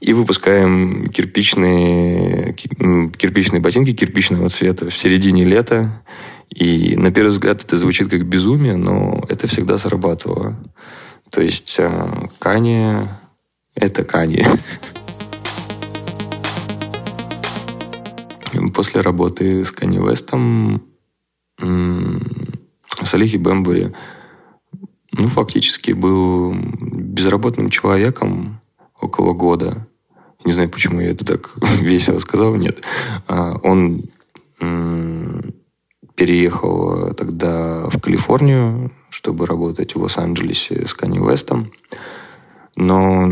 И 0.00 0.12
выпускаем 0.12 1.08
кирпичные, 1.08 2.54
кирпичные 2.54 3.60
ботинки 3.60 3.92
кирпичного 3.92 4.48
цвета 4.48 4.90
в 4.90 4.98
середине 4.98 5.44
лета. 5.44 6.02
И 6.50 6.96
на 6.96 7.10
первый 7.10 7.30
взгляд 7.30 7.62
это 7.62 7.76
звучит 7.76 8.08
как 8.08 8.26
безумие, 8.26 8.76
но 8.76 9.24
это 9.28 9.46
всегда 9.46 9.78
срабатывало. 9.78 10.56
То 11.30 11.40
есть 11.40 11.76
э, 11.78 12.28
Кани– 12.38 12.96
это 13.74 14.04
Кани. 14.04 14.44
После 18.74 19.00
работы 19.00 19.64
с 19.64 19.72
Кани 19.72 19.98
Вестом 19.98 20.82
Салихи 23.02 23.36
Бэмбури 23.36 23.92
ну, 25.12 25.28
фактически 25.28 25.92
был 25.92 26.54
безработным 26.54 27.70
человеком 27.70 28.60
около 29.00 29.32
года. 29.32 29.86
Не 30.44 30.52
знаю, 30.52 30.68
почему 30.68 31.00
я 31.00 31.10
это 31.10 31.24
так 31.24 31.54
весело 31.80 32.18
сказал, 32.18 32.54
нет. 32.56 32.84
А, 33.28 33.56
он 33.62 34.02
переехал 36.16 37.12
тогда 37.14 37.88
в 37.90 38.00
Калифорнию, 38.00 38.92
чтобы 39.10 39.46
работать 39.46 39.94
в 39.94 40.02
Лос-Анджелесе 40.02 40.86
с 40.86 40.94
Канни 40.94 41.18
Вестом. 41.18 41.70
Но 42.76 43.28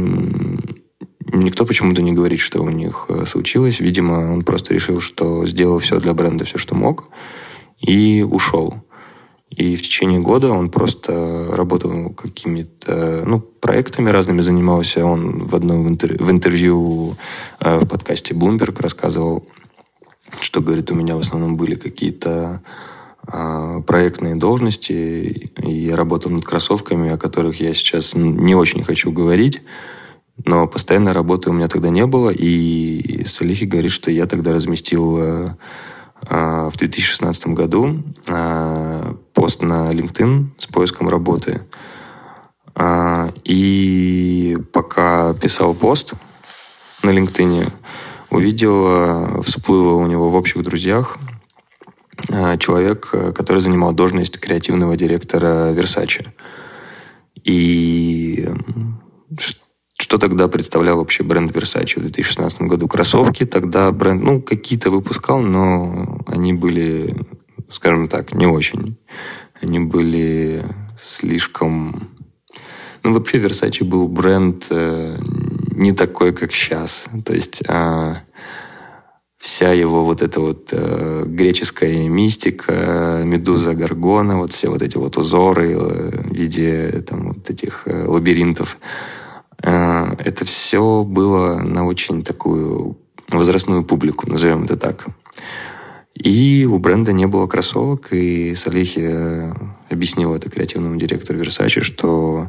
никто 1.32 1.64
почему-то 1.64 2.02
не 2.02 2.12
говорит, 2.12 2.40
что 2.40 2.62
у 2.62 2.70
них 2.70 3.06
э, 3.08 3.24
случилось. 3.26 3.80
Видимо, 3.80 4.32
он 4.32 4.42
просто 4.42 4.74
решил, 4.74 5.00
что 5.00 5.46
сделал 5.46 5.78
все 5.78 5.98
для 6.00 6.14
бренда, 6.14 6.44
все, 6.44 6.58
что 6.58 6.74
мог, 6.74 7.04
и 7.80 8.22
ушел. 8.22 8.74
И 9.50 9.76
в 9.76 9.82
течение 9.82 10.20
года 10.20 10.50
он 10.50 10.70
просто 10.70 11.48
работал 11.50 12.10
какими-то 12.10 13.24
ну, 13.26 13.40
проектами 13.40 14.08
разными, 14.08 14.40
занимался. 14.40 15.04
Он 15.04 15.46
в 15.46 15.54
одном 15.54 15.88
интервью, 15.88 16.24
в, 16.24 16.30
интервью 16.30 17.16
э, 17.60 17.78
в 17.80 17.86
подкасте 17.86 18.34
Bloomberg 18.34 18.80
рассказывал 18.80 19.44
что, 20.40 20.60
говорит, 20.60 20.90
у 20.90 20.94
меня 20.94 21.16
в 21.16 21.20
основном 21.20 21.56
были 21.56 21.74
какие-то 21.74 22.62
а, 23.26 23.80
проектные 23.82 24.36
должности, 24.36 25.52
и 25.62 25.70
я 25.70 25.96
работал 25.96 26.30
над 26.30 26.44
кроссовками, 26.44 27.10
о 27.10 27.18
которых 27.18 27.60
я 27.60 27.74
сейчас 27.74 28.14
не 28.14 28.54
очень 28.54 28.82
хочу 28.82 29.12
говорить, 29.12 29.62
но 30.44 30.66
постоянной 30.66 31.12
работы 31.12 31.50
у 31.50 31.52
меня 31.52 31.68
тогда 31.68 31.90
не 31.90 32.06
было, 32.06 32.30
и 32.30 33.24
Салихи 33.24 33.64
говорит, 33.64 33.92
что 33.92 34.10
я 34.10 34.26
тогда 34.26 34.52
разместил 34.52 35.18
а, 35.18 35.56
а, 36.28 36.70
в 36.70 36.76
2016 36.76 37.48
году 37.48 38.02
пост 39.34 39.62
на 39.62 39.92
LinkedIn 39.92 40.46
с 40.58 40.66
поиском 40.66 41.08
работы. 41.08 41.62
И 43.44 44.58
пока 44.72 45.34
писал 45.34 45.74
пост 45.74 46.14
на 47.02 47.10
LinkedIn, 47.10 47.70
увидел, 48.30 49.42
всплыло 49.42 49.94
у 49.94 50.06
него 50.06 50.30
в 50.30 50.34
общих 50.34 50.62
друзьях 50.62 51.18
э, 52.28 52.56
человек, 52.58 53.10
э, 53.12 53.32
который 53.32 53.60
занимал 53.60 53.92
должность 53.92 54.38
креативного 54.40 54.96
директора 54.96 55.72
Versace. 55.74 56.28
И 57.44 58.48
что 60.12 60.18
тогда 60.18 60.46
представлял 60.46 60.98
вообще 60.98 61.22
бренд 61.22 61.52
Versace 61.52 61.98
в 61.98 62.02
2016 62.02 62.60
году? 62.62 62.86
Кроссовки 62.86 63.46
тогда 63.46 63.90
бренд, 63.92 64.22
ну, 64.22 64.42
какие-то 64.42 64.90
выпускал, 64.90 65.40
но 65.40 66.20
они 66.26 66.52
были, 66.52 67.16
скажем 67.70 68.08
так, 68.08 68.34
не 68.34 68.46
очень. 68.46 68.98
Они 69.62 69.78
были 69.78 70.66
слишком... 71.02 72.10
Ну, 73.02 73.14
вообще 73.14 73.38
Versace 73.38 73.84
был 73.84 74.06
бренд 74.06 74.66
э, 74.68 75.18
не 75.74 75.92
такой, 75.92 76.34
как 76.34 76.52
сейчас. 76.52 77.06
То 77.24 77.32
есть 77.32 77.62
а, 77.66 78.18
вся 79.38 79.72
его 79.72 80.04
вот 80.04 80.20
эта 80.20 80.40
вот 80.40 80.68
а, 80.74 81.24
греческая 81.24 82.06
мистика, 82.06 83.22
медуза 83.24 83.72
Гаргона, 83.72 84.36
вот 84.36 84.52
все 84.52 84.68
вот 84.68 84.82
эти 84.82 84.98
вот 84.98 85.16
узоры 85.16 85.72
э, 85.72 86.10
в 86.22 86.34
виде 86.34 87.02
там 87.08 87.28
вот 87.28 87.48
этих 87.48 87.84
а, 87.86 88.04
лабиринтов, 88.06 88.76
это 89.62 90.44
все 90.44 91.04
было 91.04 91.58
на 91.58 91.86
очень 91.86 92.22
такую 92.22 92.96
возрастную 93.28 93.84
публику, 93.84 94.28
назовем 94.28 94.64
это 94.64 94.76
так. 94.76 95.06
И 96.22 96.68
у 96.70 96.78
бренда 96.78 97.12
не 97.12 97.26
было 97.26 97.48
кроссовок, 97.48 98.12
и 98.12 98.54
Салихи 98.54 99.00
э, 99.02 99.52
объяснил 99.90 100.36
это 100.36 100.48
креативному 100.48 100.96
директору 100.96 101.40
Versace, 101.40 101.80
что, 101.82 102.46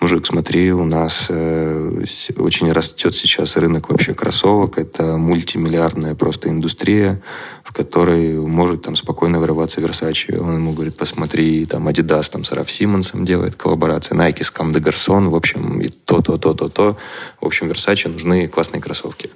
мужик, 0.00 0.26
смотри, 0.26 0.72
у 0.72 0.84
нас 0.84 1.26
э, 1.28 2.04
очень 2.36 2.72
растет 2.72 3.14
сейчас 3.14 3.56
рынок 3.56 3.90
вообще 3.90 4.12
кроссовок, 4.12 4.76
это 4.76 5.16
мультимиллиардная 5.16 6.16
просто 6.16 6.48
индустрия, 6.48 7.22
в 7.62 7.72
которой 7.72 8.32
может 8.32 8.82
там 8.82 8.96
спокойно 8.96 9.38
вырываться 9.38 9.80
Versace. 9.80 10.36
Он 10.36 10.56
ему 10.56 10.72
говорит, 10.72 10.96
посмотри, 10.96 11.64
там 11.64 11.86
Adidas 11.86 12.28
там 12.28 12.42
с 12.42 12.50
Раф 12.50 12.68
Симмонсом 12.72 13.24
делает 13.24 13.54
коллаборация, 13.54 14.18
Nike 14.18 14.42
с 14.42 14.50
Кам 14.50 14.72
Гарсон, 14.72 15.28
в 15.28 15.36
общем, 15.36 15.80
и 15.80 15.90
то, 15.90 16.22
то, 16.22 16.38
то, 16.38 16.54
то, 16.54 16.68
то. 16.68 16.96
В 17.40 17.46
общем, 17.46 17.68
Versace 17.68 18.08
нужны 18.08 18.48
классные 18.48 18.82
кроссовки. 18.82 19.30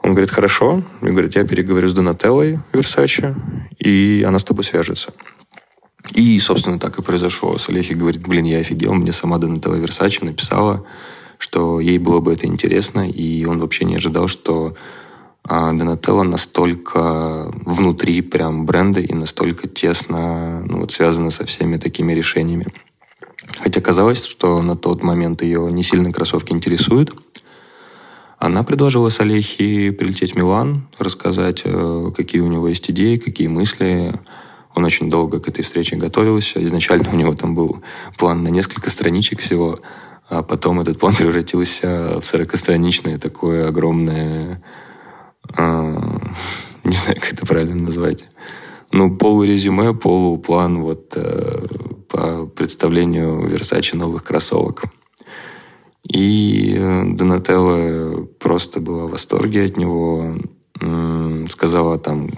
Он 0.00 0.12
говорит, 0.12 0.30
хорошо. 0.30 0.82
И 1.02 1.06
говорит, 1.06 1.36
я 1.36 1.44
переговорю 1.44 1.88
с 1.88 1.94
Донателлой 1.94 2.60
Версачи, 2.72 3.34
и 3.78 4.24
она 4.26 4.38
с 4.38 4.44
тобой 4.44 4.64
свяжется. 4.64 5.12
И, 6.14 6.38
собственно, 6.38 6.78
так 6.78 6.98
и 6.98 7.02
произошло. 7.02 7.58
Салехи 7.58 7.92
говорит, 7.92 8.26
блин, 8.26 8.44
я 8.44 8.58
офигел, 8.58 8.94
мне 8.94 9.12
сама 9.12 9.38
Донателла 9.38 9.74
Версачи 9.74 10.24
написала, 10.24 10.84
что 11.38 11.80
ей 11.80 11.98
было 11.98 12.20
бы 12.20 12.32
это 12.32 12.46
интересно, 12.46 13.08
и 13.08 13.44
он 13.44 13.58
вообще 13.58 13.84
не 13.84 13.96
ожидал, 13.96 14.28
что 14.28 14.74
а, 15.44 15.72
Донателла 15.72 16.22
настолько 16.22 17.50
внутри 17.64 18.22
прям 18.22 18.66
бренда 18.66 19.00
и 19.00 19.12
настолько 19.12 19.68
тесно 19.68 20.64
ну, 20.66 20.80
вот, 20.80 20.92
связана 20.92 21.30
со 21.30 21.44
всеми 21.44 21.76
такими 21.76 22.12
решениями. 22.12 22.66
Хотя 23.60 23.80
казалось, 23.80 24.24
что 24.24 24.62
на 24.62 24.76
тот 24.76 25.02
момент 25.02 25.42
ее 25.42 25.70
не 25.70 25.82
сильно 25.82 26.12
кроссовки 26.12 26.52
интересуют– 26.52 27.12
она 28.38 28.62
предложила 28.62 29.08
Салехи 29.08 29.90
прилететь 29.90 30.34
в 30.34 30.36
Милан, 30.36 30.86
рассказать, 30.98 31.62
э, 31.64 32.10
какие 32.16 32.40
у 32.40 32.46
него 32.46 32.68
есть 32.68 32.88
идеи, 32.90 33.16
какие 33.16 33.48
мысли. 33.48 34.14
Он 34.76 34.84
очень 34.84 35.10
долго 35.10 35.40
к 35.40 35.48
этой 35.48 35.64
встрече 35.64 35.96
готовился. 35.96 36.62
Изначально 36.64 37.08
у 37.12 37.16
него 37.16 37.34
там 37.34 37.56
был 37.56 37.82
план 38.16 38.44
на 38.44 38.48
несколько 38.48 38.90
страничек 38.90 39.40
всего, 39.40 39.80
а 40.28 40.44
потом 40.44 40.80
этот 40.80 41.00
план 41.00 41.14
превратился 41.18 42.20
в 42.20 42.22
40-страничное 42.22 43.18
такое 43.18 43.66
огромное... 43.66 44.62
Э, 45.56 45.98
не 46.84 46.94
знаю, 46.94 47.20
как 47.20 47.32
это 47.32 47.44
правильно 47.44 47.74
назвать. 47.74 48.28
Ну, 48.92 49.16
полурезюме, 49.16 49.94
полуплан 49.94 50.82
вот 50.82 51.12
э, 51.16 51.66
по 52.08 52.46
представлению 52.46 53.46
Версачи 53.48 53.96
новых 53.96 54.22
кроссовок. 54.22 54.84
И 56.04 56.74
э, 56.78 57.02
Донателла 57.04 58.17
просто 58.48 58.80
была 58.80 59.04
в 59.04 59.10
восторге 59.10 59.66
от 59.66 59.76
него. 59.76 60.38
Сказала 61.50 61.98
там, 61.98 62.30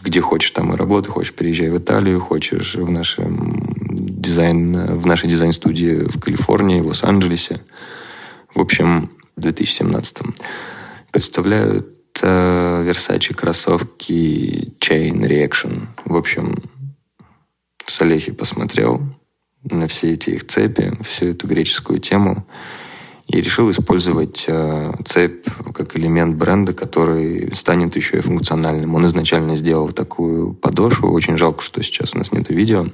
где 0.00 0.20
хочешь, 0.20 0.52
там 0.52 0.72
и 0.72 0.76
работай, 0.76 1.10
хочешь, 1.10 1.34
приезжай 1.34 1.70
в 1.70 1.78
Италию, 1.78 2.20
хочешь 2.20 2.76
в 2.76 2.88
нашем 2.88 3.74
дизайн, 3.76 4.94
в 4.94 5.06
нашей 5.06 5.28
дизайн-студии 5.28 6.08
в 6.08 6.20
Калифорнии, 6.20 6.80
в 6.80 6.86
Лос-Анджелесе. 6.86 7.62
В 8.54 8.60
общем, 8.60 9.10
в 9.34 9.40
2017 9.40 10.18
представляют 11.10 12.20
э, 12.22 12.88
Versace 12.88 13.34
кроссовки 13.34 14.72
Chain 14.78 15.20
Reaction. 15.26 15.88
В 16.04 16.16
общем, 16.16 16.62
Салехи 17.86 18.30
посмотрел 18.30 19.02
на 19.64 19.88
все 19.88 20.12
эти 20.12 20.30
их 20.30 20.46
цепи, 20.46 20.92
всю 21.02 21.26
эту 21.26 21.48
греческую 21.48 21.98
тему– 21.98 22.46
и 23.26 23.40
решил 23.40 23.70
использовать 23.70 24.44
э, 24.46 24.92
цепь 25.04 25.46
как 25.74 25.96
элемент 25.96 26.36
бренда, 26.36 26.72
который 26.72 27.54
станет 27.54 27.96
еще 27.96 28.18
и 28.18 28.22
функциональным. 28.22 28.94
Он 28.94 29.06
изначально 29.06 29.56
сделал 29.56 29.90
такую 29.90 30.54
подошву. 30.54 31.10
Очень 31.10 31.36
жалко, 31.36 31.62
что 31.62 31.82
сейчас 31.82 32.14
у 32.14 32.18
нас 32.18 32.30
нет 32.32 32.48
видео. 32.50 32.86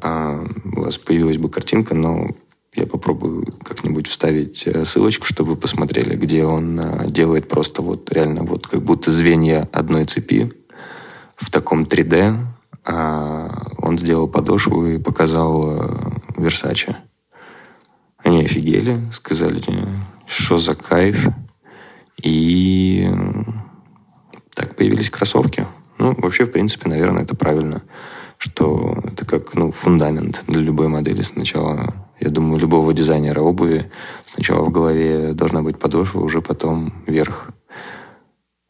А, 0.00 0.46
у 0.64 0.80
вас 0.82 0.98
появилась 0.98 1.36
бы 1.36 1.48
картинка, 1.48 1.94
но 1.94 2.30
я 2.74 2.86
попробую 2.86 3.46
как-нибудь 3.64 4.06
вставить 4.06 4.66
э, 4.66 4.84
ссылочку, 4.84 5.26
чтобы 5.26 5.56
посмотрели, 5.56 6.14
где 6.14 6.44
он 6.44 6.78
э, 6.78 7.10
делает 7.10 7.48
просто 7.48 7.82
вот 7.82 8.12
реально 8.12 8.44
вот 8.44 8.68
как 8.68 8.82
будто 8.82 9.10
звенья 9.10 9.68
одной 9.72 10.04
цепи 10.04 10.52
в 11.36 11.50
таком 11.50 11.84
3D. 11.84 12.36
А 12.84 13.66
он 13.78 13.98
сделал 13.98 14.28
подошву 14.28 14.86
и 14.86 14.98
показал 14.98 16.18
Versace. 16.36 16.96
Они 18.24 18.42
офигели, 18.42 18.98
сказали, 19.12 19.62
что 20.26 20.58
за 20.58 20.74
кайф. 20.74 21.28
И 22.22 23.10
так 24.54 24.76
появились 24.76 25.10
кроссовки. 25.10 25.66
Ну, 25.98 26.14
вообще, 26.18 26.44
в 26.44 26.50
принципе, 26.50 26.88
наверное, 26.88 27.22
это 27.24 27.34
правильно, 27.34 27.82
что 28.38 28.98
это 29.04 29.24
как 29.24 29.54
ну, 29.54 29.72
фундамент 29.72 30.44
для 30.46 30.60
любой 30.60 30.88
модели. 30.88 31.22
Сначала, 31.22 31.94
я 32.20 32.30
думаю, 32.30 32.60
любого 32.60 32.92
дизайнера 32.92 33.40
обуви 33.40 33.90
сначала 34.34 34.64
в 34.64 34.70
голове 34.70 35.32
должна 35.32 35.62
быть 35.62 35.78
подошва, 35.78 36.20
уже 36.20 36.40
потом 36.40 36.92
верх. 37.06 37.48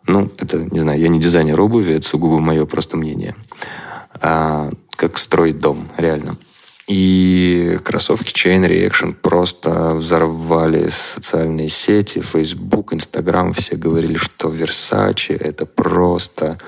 Ну, 0.07 0.31
это, 0.38 0.59
не 0.59 0.81
знаю, 0.81 1.01
я 1.01 1.09
не 1.09 1.21
дизайнер 1.21 1.61
обуви, 1.61 1.95
это 1.95 2.07
сугубо 2.07 2.38
мое 2.41 2.67
просто 2.67 2.97
мнение. 2.97 3.37
А, 4.21 4.71
как 4.91 5.19
строить 5.19 5.61
дом, 5.61 5.88
реально. 5.97 6.37
И 6.88 7.79
кроссовки 7.85 8.33
Chain 8.33 8.68
Reaction 8.68 9.14
просто 9.14 9.95
взорвали 9.95 10.88
социальные 10.88 11.68
сети, 11.68 12.21
Facebook, 12.21 12.92
Instagram. 12.92 13.53
Все 13.53 13.77
говорили, 13.77 14.16
что 14.16 14.53
Versace 14.53 15.37
это 15.38 15.64
просто 15.64 16.59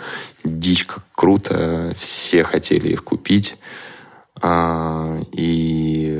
дичь, 0.44 0.84
как 0.84 1.04
круто. 1.12 1.94
Все 1.98 2.44
хотели 2.44 2.90
их 2.90 3.02
купить. 3.02 3.56
А, 4.40 5.18
и 5.32 6.18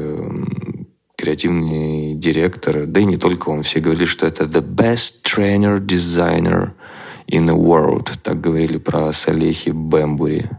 креативный 1.16 2.14
директор, 2.14 2.86
да 2.86 3.00
и 3.00 3.04
не 3.04 3.16
только 3.16 3.48
он, 3.48 3.62
все 3.62 3.80
говорили, 3.80 4.04
что 4.04 4.26
это 4.26 4.44
the 4.44 4.62
best 4.62 5.22
trainer 5.24 5.78
designer 5.78 6.72
in 7.28 7.46
the 7.46 7.56
world. 7.56 8.10
Так 8.22 8.40
говорили 8.40 8.78
про 8.78 9.12
Салехи 9.12 9.70
Бэмбури. 9.70 10.50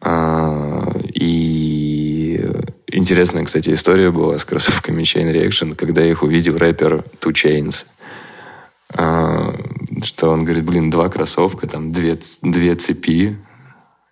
А, 0.00 0.90
и 1.14 1.81
интересная, 2.92 3.44
кстати, 3.44 3.70
история 3.70 4.10
была 4.10 4.38
с 4.38 4.44
кроссовками 4.44 5.02
Chain 5.02 5.32
Reaction, 5.32 5.74
когда 5.74 6.04
их 6.04 6.22
увидел 6.22 6.56
рэпер 6.56 7.04
Two 7.20 7.32
Chains. 7.32 7.86
А, 8.94 9.54
что 10.02 10.30
он 10.30 10.44
говорит, 10.44 10.64
блин, 10.64 10.90
два 10.90 11.08
кроссовка, 11.08 11.66
там 11.66 11.92
две, 11.92 12.18
две 12.42 12.74
цепи, 12.74 13.38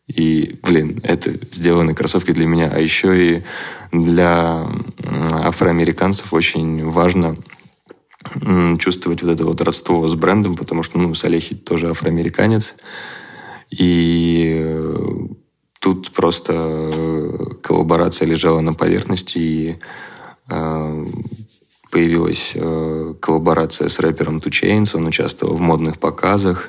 и, 0.07 0.59
блин, 0.63 1.01
это 1.05 1.33
сделаны 1.53 1.95
кроссовки 1.95 2.33
для 2.33 2.47
меня. 2.47 2.71
А 2.73 2.79
еще 2.81 3.37
и 3.37 3.43
для 3.93 4.67
афроамериканцев 5.33 6.33
очень 6.33 6.85
важно 6.85 7.37
чувствовать 8.79 9.23
вот 9.23 9.31
это 9.31 9.45
вот 9.45 9.63
родство 9.63 10.07
с 10.09 10.15
брендом, 10.15 10.57
потому 10.57 10.83
что, 10.83 10.99
ну, 10.99 11.15
Салехи 11.15 11.55
тоже 11.55 11.89
афроамериканец. 11.91 12.75
И 13.71 14.97
Тут 15.81 16.13
просто 16.13 16.53
э, 16.55 17.55
коллаборация 17.63 18.29
лежала 18.29 18.61
на 18.61 18.75
поверхности, 18.75 19.39
и 19.39 19.79
э, 20.51 21.07
появилась 21.91 22.53
э, 22.55 23.15
коллаборация 23.19 23.89
с 23.89 23.99
рэпером 23.99 24.39
Two 24.39 24.87
он 24.95 25.07
участвовал 25.07 25.57
в 25.57 25.61
модных 25.63 25.99
показах, 25.99 26.69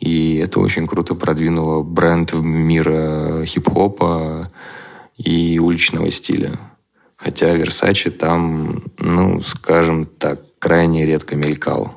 и 0.00 0.38
это 0.38 0.58
очень 0.58 0.88
круто 0.88 1.14
продвинуло 1.14 1.84
бренд 1.84 2.32
в 2.32 2.42
мир 2.42 3.44
хип-хопа 3.44 4.50
и 5.16 5.60
уличного 5.60 6.10
стиля. 6.10 6.58
Хотя 7.16 7.56
Versace 7.56 8.10
там, 8.10 8.82
ну, 8.98 9.40
скажем 9.42 10.06
так, 10.06 10.40
крайне 10.58 11.06
редко 11.06 11.36
мелькал. 11.36 11.94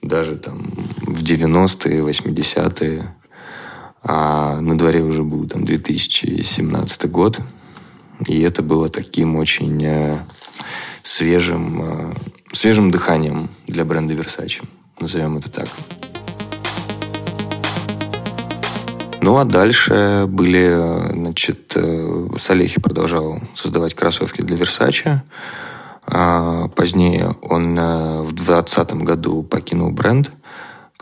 Даже 0.00 0.36
там 0.36 0.62
в 1.02 1.22
90-е, 1.22 2.00
80-е 2.00 3.14
а 4.04 4.60
на 4.60 4.76
дворе 4.76 5.02
уже 5.02 5.22
был 5.22 5.48
там 5.48 5.64
2017 5.64 7.10
год. 7.10 7.40
И 8.28 8.40
это 8.42 8.62
было 8.62 8.88
таким 8.88 9.36
очень 9.36 9.82
э, 9.82 10.24
свежим, 11.02 11.82
э, 11.82 12.14
свежим 12.52 12.90
дыханием 12.90 13.48
для 13.66 13.84
бренда 13.84 14.14
Versace. 14.14 14.62
Назовем 15.00 15.38
это 15.38 15.50
так. 15.50 15.68
Ну, 19.22 19.38
а 19.38 19.46
дальше 19.46 20.26
были, 20.28 21.12
значит, 21.12 21.72
э, 21.74 22.28
Салехи 22.38 22.80
продолжал 22.80 23.40
создавать 23.54 23.94
кроссовки 23.94 24.42
для 24.42 24.58
Versace. 24.58 25.20
А 26.06 26.68
позднее 26.68 27.34
он 27.40 27.74
в 27.74 28.32
2020 28.32 28.92
году 28.96 29.42
покинул 29.42 29.90
бренд– 29.90 30.30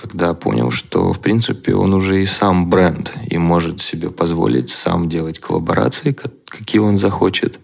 когда 0.03 0.35
понял, 0.35 0.73
что, 0.73 1.13
в 1.13 1.21
принципе, 1.21 1.77
он 1.77 1.95
уже 1.95 2.21
и 2.23 2.27
сам 2.27 2.69
бренд 2.69 3.15
и 3.31 3.39
может 3.39 3.81
себе 3.81 4.11
позволить 4.11 4.69
сам 4.69 5.09
делать 5.09 5.39
коллаборации, 5.39 6.17
какие 6.47 6.81
он 6.81 6.99
захочет. 6.99 7.61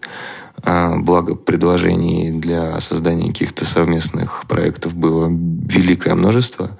А, 0.63 0.95
благо, 0.97 1.35
предложений 1.35 2.31
для 2.39 2.79
создания 2.79 3.27
каких-то 3.27 3.65
совместных 3.65 4.45
проектов 4.47 4.95
было 4.95 5.27
великое 5.27 6.15
множество. 6.15 6.77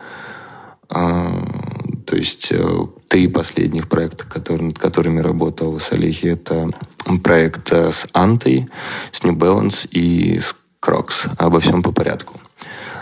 А, 0.88 1.30
то 2.06 2.16
есть 2.16 2.52
э, 2.52 2.88
три 3.10 3.28
последних 3.28 3.90
проекта, 3.90 4.26
которые, 4.26 4.70
над 4.70 4.80
которыми 4.80 5.20
работал 5.20 5.80
Салихи, 5.80 6.28
это 6.28 6.70
проект 7.22 7.72
э, 7.74 7.92
с 7.92 8.08
Антой, 8.14 8.70
с 9.12 9.24
New 9.24 9.36
Balance 9.36 9.88
и 9.92 10.40
с 10.40 10.56
Crocs. 10.82 11.30
Обо 11.38 11.60
всем 11.60 11.84
по 11.84 11.92
порядку. 11.92 12.40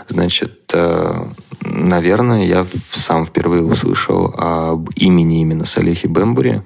Значит, 0.08 0.70
э, 0.72 1.26
наверное, 1.60 2.44
я 2.46 2.66
сам 2.90 3.26
впервые 3.26 3.62
услышал 3.62 4.34
об 4.36 4.88
имени 4.96 5.42
именно 5.42 5.66
Салехи 5.66 6.06
Бембури, 6.06 6.62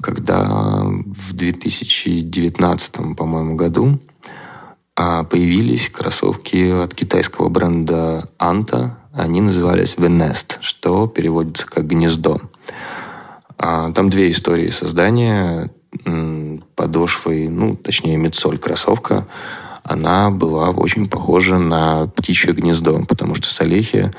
когда 0.00 0.84
в 0.84 1.34
2019, 1.34 3.16
по-моему, 3.16 3.54
году 3.54 4.00
а, 4.96 5.24
появились 5.24 5.90
кроссовки 5.90 6.82
от 6.82 6.94
китайского 6.94 7.50
бренда 7.50 8.28
Anta. 8.38 8.92
Они 9.12 9.42
назывались 9.42 9.96
The 9.96 10.08
что 10.62 11.06
переводится 11.06 11.66
как 11.66 11.86
«гнездо». 11.86 12.40
А, 13.58 13.92
там 13.92 14.08
две 14.08 14.30
истории 14.30 14.70
создания 14.70 15.70
подошвой, 16.76 17.48
ну, 17.48 17.76
точнее, 17.76 18.16
медсоль 18.16 18.56
кроссовка– 18.56 19.26
она 19.90 20.30
была 20.30 20.70
очень 20.70 21.08
похожа 21.08 21.58
на 21.58 22.06
птичье 22.06 22.52
гнездо, 22.52 23.04
потому 23.08 23.34
что 23.34 23.48
Салехи 23.48 24.12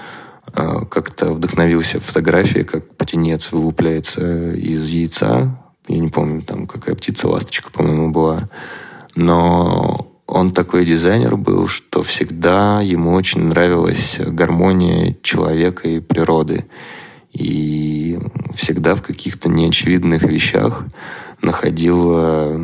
э, 0.53 0.85
как-то 0.89 1.31
вдохновился 1.31 2.01
фотографией, 2.01 2.65
как 2.65 2.93
птенец 2.97 3.53
вылупляется 3.53 4.51
из 4.51 4.89
яйца. 4.89 5.57
Я 5.87 5.97
не 5.99 6.09
помню, 6.09 6.41
там 6.41 6.67
какая 6.67 6.93
птица, 6.95 7.29
ласточка, 7.29 7.71
по-моему, 7.71 8.11
была. 8.11 8.49
Но 9.15 10.11
он 10.27 10.51
такой 10.51 10.83
дизайнер 10.85 11.37
был, 11.37 11.69
что 11.69 12.03
всегда 12.03 12.81
ему 12.81 13.13
очень 13.13 13.41
нравилась 13.43 14.19
гармония 14.19 15.15
человека 15.23 15.87
и 15.87 16.01
природы. 16.01 16.65
И 17.31 18.19
всегда 18.55 18.95
в 18.95 19.01
каких-то 19.01 19.47
неочевидных 19.47 20.23
вещах 20.23 20.83
находил 21.41 22.59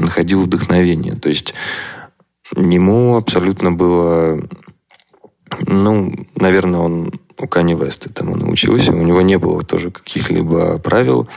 находил 0.00 0.42
вдохновение. 0.42 1.14
То 1.14 1.28
есть 1.28 1.54
ему 2.56 3.16
абсолютно 3.16 3.72
было... 3.72 4.40
Ну, 5.66 6.12
наверное, 6.36 6.80
он 6.80 7.12
у 7.38 7.46
Кани 7.46 7.74
Веста 7.74 8.10
этому 8.10 8.36
научился. 8.36 8.92
У 8.92 9.02
него 9.02 9.22
не 9.22 9.38
было 9.38 9.62
тоже 9.62 9.90
каких-либо 9.90 10.78
правил. 10.78 11.28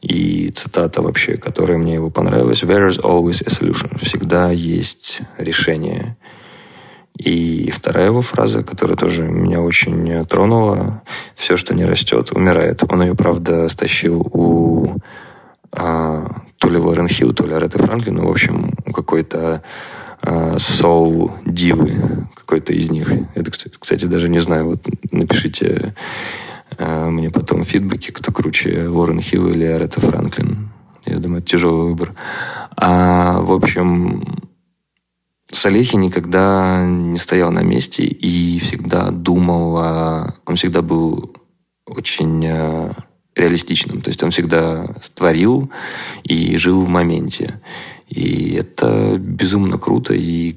И 0.00 0.50
цитата 0.50 1.00
вообще, 1.00 1.36
которая 1.36 1.78
мне 1.78 1.94
его 1.94 2.10
понравилась. 2.10 2.62
There 2.62 2.88
is 2.88 3.00
always 3.00 3.42
a 3.46 3.50
solution. 3.50 3.98
Всегда 3.98 4.50
есть 4.50 5.20
решение. 5.38 6.16
И 7.16 7.70
вторая 7.70 8.06
его 8.06 8.20
фраза, 8.20 8.64
которая 8.64 8.96
тоже 8.96 9.22
меня 9.22 9.60
очень 9.60 10.24
тронула. 10.26 11.02
Все, 11.36 11.56
что 11.56 11.74
не 11.74 11.84
растет, 11.84 12.32
умирает. 12.32 12.82
Он 12.88 13.02
ее, 13.02 13.14
правда, 13.14 13.68
стащил 13.68 14.26
у 14.32 14.96
а, 15.72 16.42
то 16.58 16.68
ли 16.68 16.78
Лорен 16.78 17.08
Хилл, 17.08 17.32
то 17.32 17.46
ли 17.46 17.54
Ареты 17.54 17.78
Франклин, 17.78 18.14
ну, 18.14 18.28
в 18.28 18.30
общем, 18.30 18.72
у 18.86 18.92
какой-то 18.92 19.62
э, 20.22 20.56
соул 20.58 21.32
дивы, 21.44 22.28
какой-то 22.34 22.72
из 22.72 22.90
них. 22.90 23.10
Это, 23.34 23.50
кстати, 23.50 24.04
даже 24.06 24.28
не 24.28 24.38
знаю. 24.40 24.66
Вот 24.66 24.86
напишите 25.10 25.94
э, 26.78 27.08
мне 27.10 27.30
потом 27.30 27.64
фидбэки, 27.64 28.10
кто 28.10 28.32
круче, 28.32 28.88
Лорен 28.88 29.20
Хилл 29.20 29.48
или 29.48 29.64
Арета 29.64 30.00
Франклин. 30.00 30.70
Я 31.04 31.18
думаю, 31.18 31.40
это 31.40 31.48
тяжелый 31.50 31.88
выбор. 31.90 32.14
А, 32.76 33.40
в 33.40 33.52
общем, 33.52 34.24
Салехи 35.50 35.96
никогда 35.96 36.86
не 36.86 37.18
стоял 37.18 37.50
на 37.50 37.62
месте 37.62 38.04
и 38.04 38.58
всегда 38.60 39.10
думал, 39.10 39.76
он 40.46 40.56
всегда 40.56 40.80
был 40.80 41.34
очень 41.86 42.44
э, 42.46 42.92
реалистичным. 43.34 44.00
То 44.00 44.10
есть 44.10 44.22
он 44.22 44.30
всегда 44.30 44.86
творил 45.14 45.70
и 46.24 46.56
жил 46.56 46.82
в 46.82 46.88
моменте. 46.88 47.60
И 48.12 48.54
это 48.54 49.16
безумно 49.18 49.78
круто. 49.78 50.12
И 50.14 50.56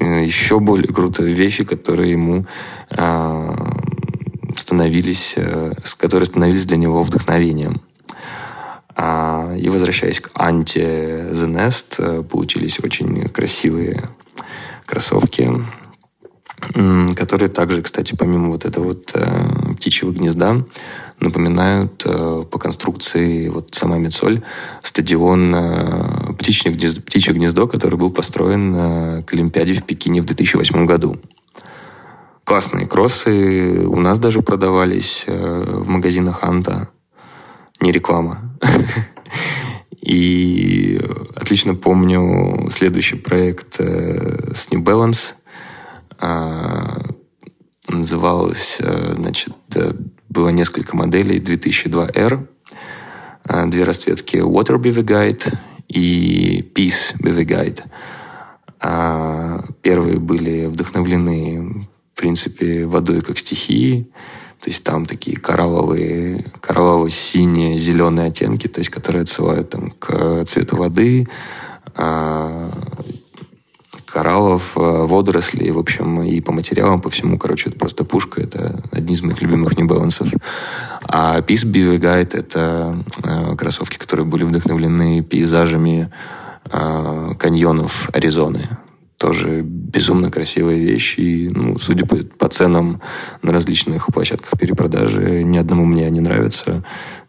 э, 0.00 0.24
еще 0.24 0.60
более 0.60 0.92
круто 0.92 1.22
вещи, 1.22 1.64
которые 1.64 2.12
ему 2.12 2.46
э, 2.90 3.54
становились, 4.56 5.36
которые 5.98 6.26
становились 6.26 6.64
для 6.64 6.78
него 6.78 7.02
вдохновением. 7.02 7.82
А, 8.96 9.54
и 9.56 9.68
возвращаясь 9.68 10.20
к 10.20 10.30
анти 10.34 10.80
The 10.80 11.46
Nest, 11.46 12.24
получились 12.24 12.80
очень 12.80 13.28
красивые 13.28 14.08
кроссовки, 14.86 15.52
которые 17.14 17.48
также, 17.48 17.82
кстати, 17.82 18.16
помимо 18.16 18.48
вот 18.48 18.64
этого 18.64 18.84
вот 18.88 19.12
э, 19.14 19.74
птичьего 19.76 20.10
гнезда, 20.10 20.64
напоминают 21.20 22.02
э, 22.04 22.44
по 22.50 22.58
конструкции 22.58 23.48
вот 23.48 23.74
сама 23.74 23.98
Мицоль 23.98 24.42
стадион 24.82 25.54
э, 25.54 26.27
птичье, 26.48 26.72
гнездо, 26.72 27.02
птичье 27.02 27.34
гнездо, 27.34 27.66
который 27.66 27.98
был 27.98 28.10
построен 28.10 28.74
э, 28.74 29.22
к 29.22 29.34
Олимпиаде 29.34 29.74
в 29.74 29.84
Пекине 29.84 30.22
в 30.22 30.24
2008 30.24 30.86
году. 30.86 31.16
Классные 32.44 32.86
кроссы 32.86 33.84
у 33.86 34.00
нас 34.00 34.18
даже 34.18 34.40
продавались 34.40 35.24
э, 35.26 35.80
в 35.82 35.88
магазинах 35.88 36.42
Анта 36.42 36.88
не 37.82 37.92
реклама. 37.92 38.38
И 40.00 40.98
отлично 41.36 41.74
помню 41.74 42.70
следующий 42.70 43.16
проект 43.16 43.76
э, 43.78 44.52
с 44.54 44.70
New 44.70 44.80
Balance. 44.80 45.34
А, 46.18 46.98
называлось, 47.88 48.80
значит, 48.80 49.54
было 50.30 50.48
несколько 50.48 50.96
моделей 50.96 51.40
2002R, 51.40 52.46
а, 53.44 53.66
две 53.66 53.84
расцветки 53.84 54.36
Water 54.36 54.78
Guide 54.78 55.54
и 55.88 56.62
Peace 56.74 57.16
BV 57.20 57.44
Guide. 57.44 57.82
А, 58.80 59.64
первые 59.82 60.18
были 60.18 60.66
вдохновлены, 60.66 61.88
в 62.14 62.20
принципе, 62.20 62.86
водой 62.86 63.22
как 63.22 63.38
стихией, 63.38 64.04
то 64.60 64.70
есть 64.70 64.84
там 64.84 65.06
такие 65.06 65.36
коралловые, 65.36 66.44
кораллово-синие, 66.60 67.78
зеленые 67.78 68.28
оттенки, 68.28 68.68
то 68.68 68.80
есть 68.80 68.90
которые 68.90 69.22
отсылают 69.22 69.70
там, 69.70 69.90
к 69.92 70.44
цвету 70.44 70.76
воды, 70.76 71.26
а, 71.96 72.70
кораллов, 74.12 74.72
а, 74.76 75.06
водорослей, 75.06 75.70
в 75.70 75.78
общем, 75.78 76.22
и 76.22 76.40
по 76.40 76.52
материалам, 76.52 77.00
по 77.00 77.10
всему, 77.10 77.38
короче, 77.38 77.70
это 77.70 77.78
просто 77.78 78.04
пушка, 78.04 78.40
это 78.40 78.82
одни 78.90 79.14
из 79.14 79.22
моих 79.22 79.40
любимых 79.42 79.76
небалансов. 79.76 80.28
А 81.02 81.40
Peace 81.40 81.66
BV 81.66 81.98
Guide— 81.98 82.30
это 82.36 82.96
а, 83.24 83.56
кроссовки, 83.56 83.98
которые 83.98 84.26
были 84.26 84.44
вдохновлены 84.44 85.22
пейзажами 85.22 86.12
каньонов 87.38 88.10
Аризоны 88.12 88.68
тоже 89.18 89.62
безумно 89.62 90.30
красивая 90.30 90.76
вещь. 90.76 91.18
И, 91.18 91.50
ну, 91.52 91.78
судя 91.78 92.06
по, 92.06 92.16
по 92.16 92.48
ценам 92.48 93.02
на 93.42 93.52
различных 93.52 94.06
площадках 94.06 94.58
перепродажи, 94.58 95.42
ни 95.42 95.58
одному 95.58 95.84
мне 95.84 96.08
не 96.08 96.20
нравится. 96.20 96.84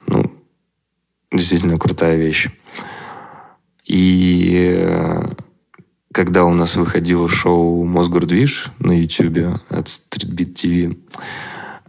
Ну, 0.06 0.32
действительно 1.32 1.78
крутая 1.78 2.15
вещь. 2.15 2.50
И 3.86 4.78
э, 4.80 5.30
когда 6.12 6.45
у 6.45 6.54
нас 6.54 6.76
выходило 6.76 7.30
шоу 7.30 7.86
«Мосгордвиж» 7.86 8.72
на 8.80 9.00
YouTube 9.00 9.60
от 9.69 9.88
Streetbeat 9.88 10.54
TV, 10.54 10.98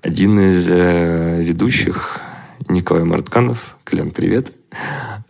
один 0.03 0.41
из 0.41 0.71
э, 0.71 1.43
ведущих, 1.43 2.21
Николай 2.69 3.05
Мартканов, 3.05 3.77
Колян, 3.85 4.11
привет, 4.11 4.53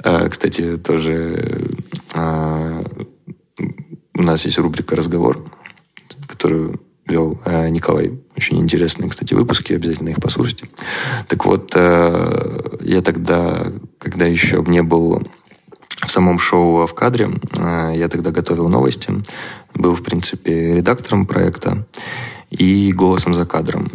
э, 0.02 0.28
кстати, 0.28 0.76
тоже 0.76 1.76
у 2.14 4.22
нас 4.22 4.44
есть 4.44 4.58
рубрика 4.58 4.96
«Разговор», 4.96 5.44
которую 6.26 6.80
вел 7.06 7.40
э, 7.44 7.68
Николай. 7.68 8.18
Очень 8.36 8.60
интересные, 8.60 9.10
кстати, 9.10 9.34
выпуски, 9.34 9.72
обязательно 9.72 10.10
их 10.10 10.20
послушайте. 10.20 10.66
Так 11.28 11.44
вот, 11.44 11.72
э, 11.74 12.78
я 12.80 13.02
тогда, 13.02 13.72
когда 13.98 14.26
еще 14.26 14.64
не 14.66 14.82
был 14.82 15.22
в 16.00 16.10
самом 16.10 16.38
шоу 16.38 16.86
в 16.86 16.94
кадре, 16.94 17.30
э, 17.56 17.92
я 17.96 18.08
тогда 18.08 18.30
готовил 18.30 18.68
новости, 18.68 19.12
был, 19.74 19.94
в 19.94 20.02
принципе, 20.02 20.74
редактором 20.74 21.26
проекта 21.26 21.86
и 22.50 22.92
голосом 22.92 23.34
за 23.34 23.46
кадром. 23.46 23.90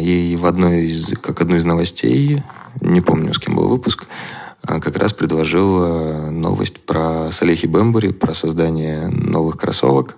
И 0.00 0.38
в 0.40 0.46
одной 0.46 0.84
из, 0.84 1.12
как 1.20 1.42
одну 1.42 1.56
из 1.56 1.64
новостей, 1.66 2.42
не 2.80 3.02
помню, 3.02 3.34
с 3.34 3.38
кем 3.38 3.54
был 3.54 3.68
выпуск, 3.68 4.06
а, 4.64 4.80
как 4.80 4.96
раз 4.96 5.12
предложил 5.12 5.82
э, 5.82 6.30
новость 6.30 6.80
про 6.80 7.32
Салехи 7.32 7.66
Бэмбури, 7.66 8.12
про 8.12 8.32
создание 8.32 9.08
новых 9.08 9.58
кроссовок. 9.58 10.16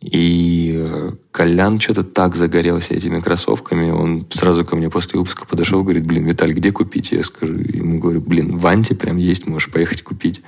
И 0.00 0.74
э, 0.76 1.12
Колян 1.32 1.80
что-то 1.80 2.04
так 2.04 2.36
загорелся 2.36 2.94
этими 2.94 3.20
кроссовками. 3.20 3.90
Он 3.90 4.26
сразу 4.30 4.64
ко 4.64 4.76
мне 4.76 4.90
после 4.90 5.18
выпуска 5.18 5.46
подошел 5.46 5.82
говорит, 5.82 6.06
блин, 6.06 6.24
Виталий, 6.24 6.54
где 6.54 6.70
купить? 6.70 7.12
Я 7.12 7.22
скажу, 7.22 7.54
ему 7.54 7.98
говорю, 7.98 8.20
блин, 8.20 8.56
в 8.56 8.66
Анте 8.66 8.94
прям 8.94 9.16
есть, 9.16 9.46
можешь 9.46 9.70
поехать 9.70 10.02
купить. 10.02 10.42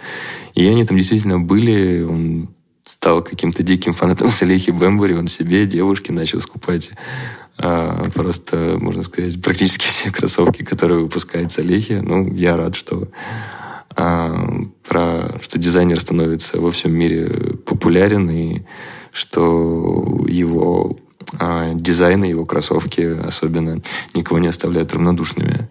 И 0.54 0.66
они 0.66 0.84
там 0.84 0.96
действительно 0.96 1.40
были. 1.40 2.02
Он 2.02 2.48
стал 2.82 3.22
каким-то 3.22 3.62
диким 3.62 3.94
фанатом 3.94 4.28
Салехи 4.30 4.70
Бэмбури. 4.70 5.14
Он 5.14 5.28
себе, 5.28 5.66
девушке 5.66 6.12
начал 6.12 6.40
скупать 6.40 6.92
а, 7.58 8.08
просто, 8.10 8.76
можно 8.78 9.02
сказать, 9.02 9.40
практически 9.42 9.86
все 9.88 10.10
кроссовки, 10.10 10.62
которые 10.62 11.00
выпускает 11.00 11.52
Салехи. 11.52 12.00
Ну, 12.02 12.32
я 12.34 12.56
рад, 12.56 12.76
что 12.76 13.08
а, 13.96 14.46
про, 14.86 15.38
что 15.40 15.58
дизайнер 15.58 16.00
становится 16.00 16.60
во 16.60 16.70
всем 16.70 16.92
мире 16.92 17.56
популярен 17.64 18.30
и 18.30 18.62
что 19.12 20.24
его 20.28 20.98
а, 21.38 21.74
дизайны, 21.74 22.26
его 22.26 22.44
кроссовки 22.44 23.18
особенно 23.26 23.80
никого 24.14 24.38
не 24.38 24.48
оставляют 24.48 24.92
равнодушными. 24.92 25.68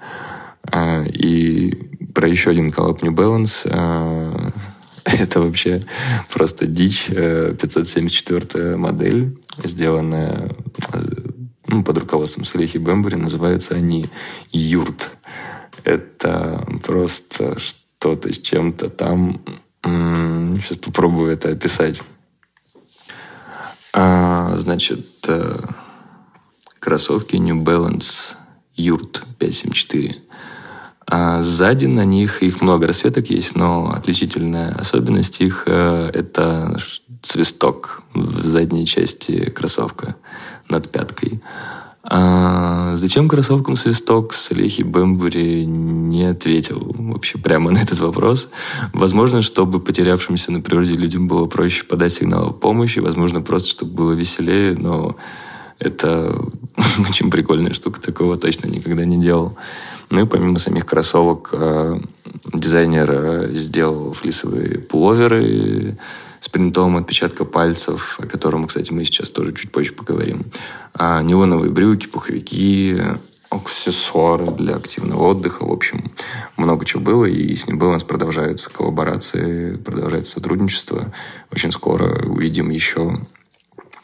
А, 0.64 1.04
и 1.04 1.74
про 2.14 2.28
еще 2.28 2.52
один 2.52 2.72
коллаб 2.72 3.02
New 3.02 3.14
Balance 3.14 3.68
а, 3.70 4.52
это 5.06 5.42
вообще 5.42 5.84
просто 6.32 6.68
дичь. 6.68 7.08
574 7.08 8.48
э, 8.54 8.76
модель, 8.76 9.38
сделанная 9.64 10.52
э, 10.94 11.04
ну, 11.68 11.84
под 11.84 11.98
руководством 11.98 12.46
Салихи 12.46 12.78
Бэмбери, 12.78 13.16
называются 13.16 13.76
они 13.76 14.08
«Юрт». 14.52 15.12
Это 15.84 16.66
просто 16.84 17.58
что-то 17.60 18.34
с 18.34 18.40
чем-то 18.40 18.90
там. 18.90 19.42
Сейчас 19.84 20.78
попробую 20.78 21.32
это 21.32 21.50
описать. 21.50 22.02
А, 23.94 24.56
значит, 24.58 25.06
э, 25.28 25.60
кроссовки 26.80 27.36
New 27.36 27.64
Balance 27.64 28.36
Юрт 28.76 29.24
574. 29.40 30.16
А 31.10 31.42
сзади 31.42 31.86
на 31.86 32.04
них 32.04 32.44
их 32.44 32.62
много 32.62 32.88
расцветок 32.88 33.30
есть, 33.30 33.56
но 33.56 33.92
отличительная 33.94 34.76
особенность 34.76 35.40
их 35.40 35.64
э, 35.66 36.10
это 36.14 36.78
свисток 37.22 38.04
в 38.14 38.46
задней 38.46 38.86
части 38.86 39.50
кроссовка 39.50 40.16
над 40.70 40.90
пяткой. 40.90 41.42
А 42.10 42.96
зачем 42.96 43.28
кроссовкам 43.28 43.76
свисток? 43.76 44.34
Салехи 44.34 44.82
Бэмбури 44.82 45.66
не 45.66 46.24
ответил 46.24 46.96
вообще 46.98 47.38
прямо 47.38 47.70
на 47.72 47.80
этот 47.80 48.00
вопрос. 48.00 48.48
Возможно, 48.94 49.42
чтобы 49.42 49.82
потерявшимся 49.82 50.54
на 50.54 50.62
природе 50.62 50.94
людям 50.94 51.28
было 51.28 51.48
проще 51.48 51.84
подать 51.84 52.14
сигнал 52.14 52.50
о 52.50 52.54
помощи, 52.54 53.00
возможно, 53.00 53.42
просто 53.42 53.70
чтобы 53.70 53.92
было 53.92 54.14
веселее, 54.14 54.74
но 54.74 55.18
это 55.80 56.34
очень 57.10 57.30
прикольная 57.30 57.74
штука, 57.74 58.00
такого 58.00 58.38
точно 58.38 58.68
никогда 58.68 59.04
не 59.04 59.20
делал. 59.20 59.58
Ну 60.10 60.24
и 60.24 60.26
помимо 60.26 60.60
самих 60.60 60.86
кроссовок, 60.86 61.50
э, 61.52 62.00
дизайнер 62.54 63.50
сделал 63.52 64.14
флисовые 64.14 64.80
пуловеры, 64.80 65.98
с 66.40 66.50
принтом 66.50 66.98
отпечатка 66.98 67.46
пальцев, 67.46 68.20
о 68.20 68.26
котором, 68.26 68.68
кстати, 68.68 68.92
мы 68.92 69.06
сейчас 69.06 69.30
тоже 69.30 69.54
чуть 69.54 69.72
позже 69.72 69.94
поговорим. 69.94 70.46
А, 70.94 71.22
нейлоновые 71.22 71.72
брюки, 71.72 72.08
пуховики, 72.08 73.02
аксессуары 73.50 74.46
для 74.52 74.76
активного 74.76 75.28
отдыха. 75.28 75.66
В 75.66 75.72
общем, 75.72 76.12
много 76.58 76.86
чего 76.86 77.02
было, 77.02 77.26
и 77.26 77.56
с 77.56 77.68
ним 77.68 77.80
было 77.80 77.90
у 77.90 77.94
нас 77.94 78.04
продолжаются 78.04 78.70
коллаборации, 78.70 79.78
продолжается 79.78 80.34
сотрудничество. 80.34 81.14
Очень 81.52 81.72
скоро 81.72 82.26
увидим 82.28 82.70
еще 82.70 83.20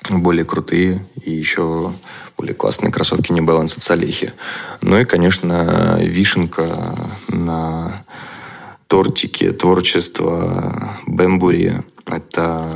более 0.10 0.46
крутые 0.46 1.06
и 1.24 1.32
еще 1.32 1.94
более 2.38 2.56
классные 2.56 2.92
кроссовки 2.92 3.32
New 3.32 3.46
Balance 3.46 3.78
от 3.78 3.84
Салехи. 3.84 4.34
Ну 4.82 5.00
и, 5.00 5.06
конечно, 5.06 5.98
вишенка 6.02 6.96
на 7.28 8.04
тортике 8.88 9.52
творчества 9.52 11.00
Бэмбури 11.06 11.84
Это, 12.06 12.70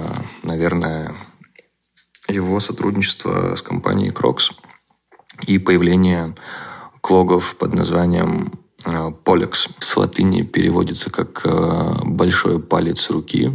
наверное, 0.43 1.13
его 2.27 2.59
сотрудничество 2.59 3.55
с 3.55 3.61
компанией 3.61 4.11
Crocs 4.11 4.53
и 5.45 5.57
появление 5.57 6.35
клогов 7.01 7.55
под 7.55 7.73
названием 7.73 8.51
э, 8.85 9.11
Polex. 9.23 9.69
С 9.79 9.97
латыни 9.97 10.41
переводится 10.41 11.11
как 11.11 11.45
э, 11.45 11.99
«большой 12.03 12.59
палец 12.59 13.09
руки», 13.09 13.51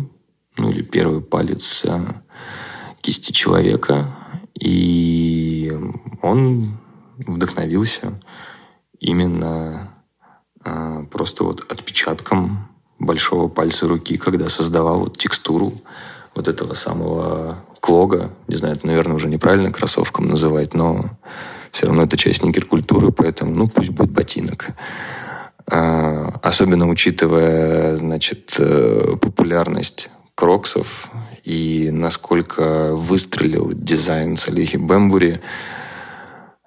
ну 0.56 0.70
или 0.70 0.82
первый 0.82 1.20
палец 1.20 1.84
э, 1.84 2.00
кисти 3.00 3.32
человека. 3.32 4.16
И 4.58 5.72
он 6.22 6.78
вдохновился 7.18 8.20
именно 9.00 9.94
просто 11.10 11.42
вот 11.42 11.64
отпечатком 11.68 12.71
большого 13.04 13.48
пальца 13.48 13.88
руки, 13.88 14.16
когда 14.16 14.48
создавал 14.48 15.00
вот 15.00 15.18
текстуру 15.18 15.72
вот 16.34 16.48
этого 16.48 16.74
самого 16.74 17.58
клога. 17.80 18.30
Не 18.48 18.54
знаю, 18.56 18.76
это, 18.76 18.86
наверное, 18.86 19.16
уже 19.16 19.28
неправильно 19.28 19.72
кроссовкам 19.72 20.28
называть, 20.28 20.74
но 20.74 21.04
все 21.72 21.86
равно 21.86 22.04
это 22.04 22.16
часть 22.16 22.44
никер-культуры, 22.44 23.12
поэтому, 23.12 23.54
ну, 23.54 23.68
пусть 23.68 23.90
будет 23.90 24.10
ботинок. 24.10 24.68
А, 25.70 26.32
особенно 26.42 26.88
учитывая, 26.88 27.96
значит, 27.96 28.56
э, 28.58 29.16
популярность 29.20 30.10
кроксов 30.34 31.08
и 31.44 31.90
насколько 31.92 32.94
выстрелил 32.94 33.72
дизайн 33.72 34.36
Салихи 34.36 34.76
Бэмбури, 34.76 35.40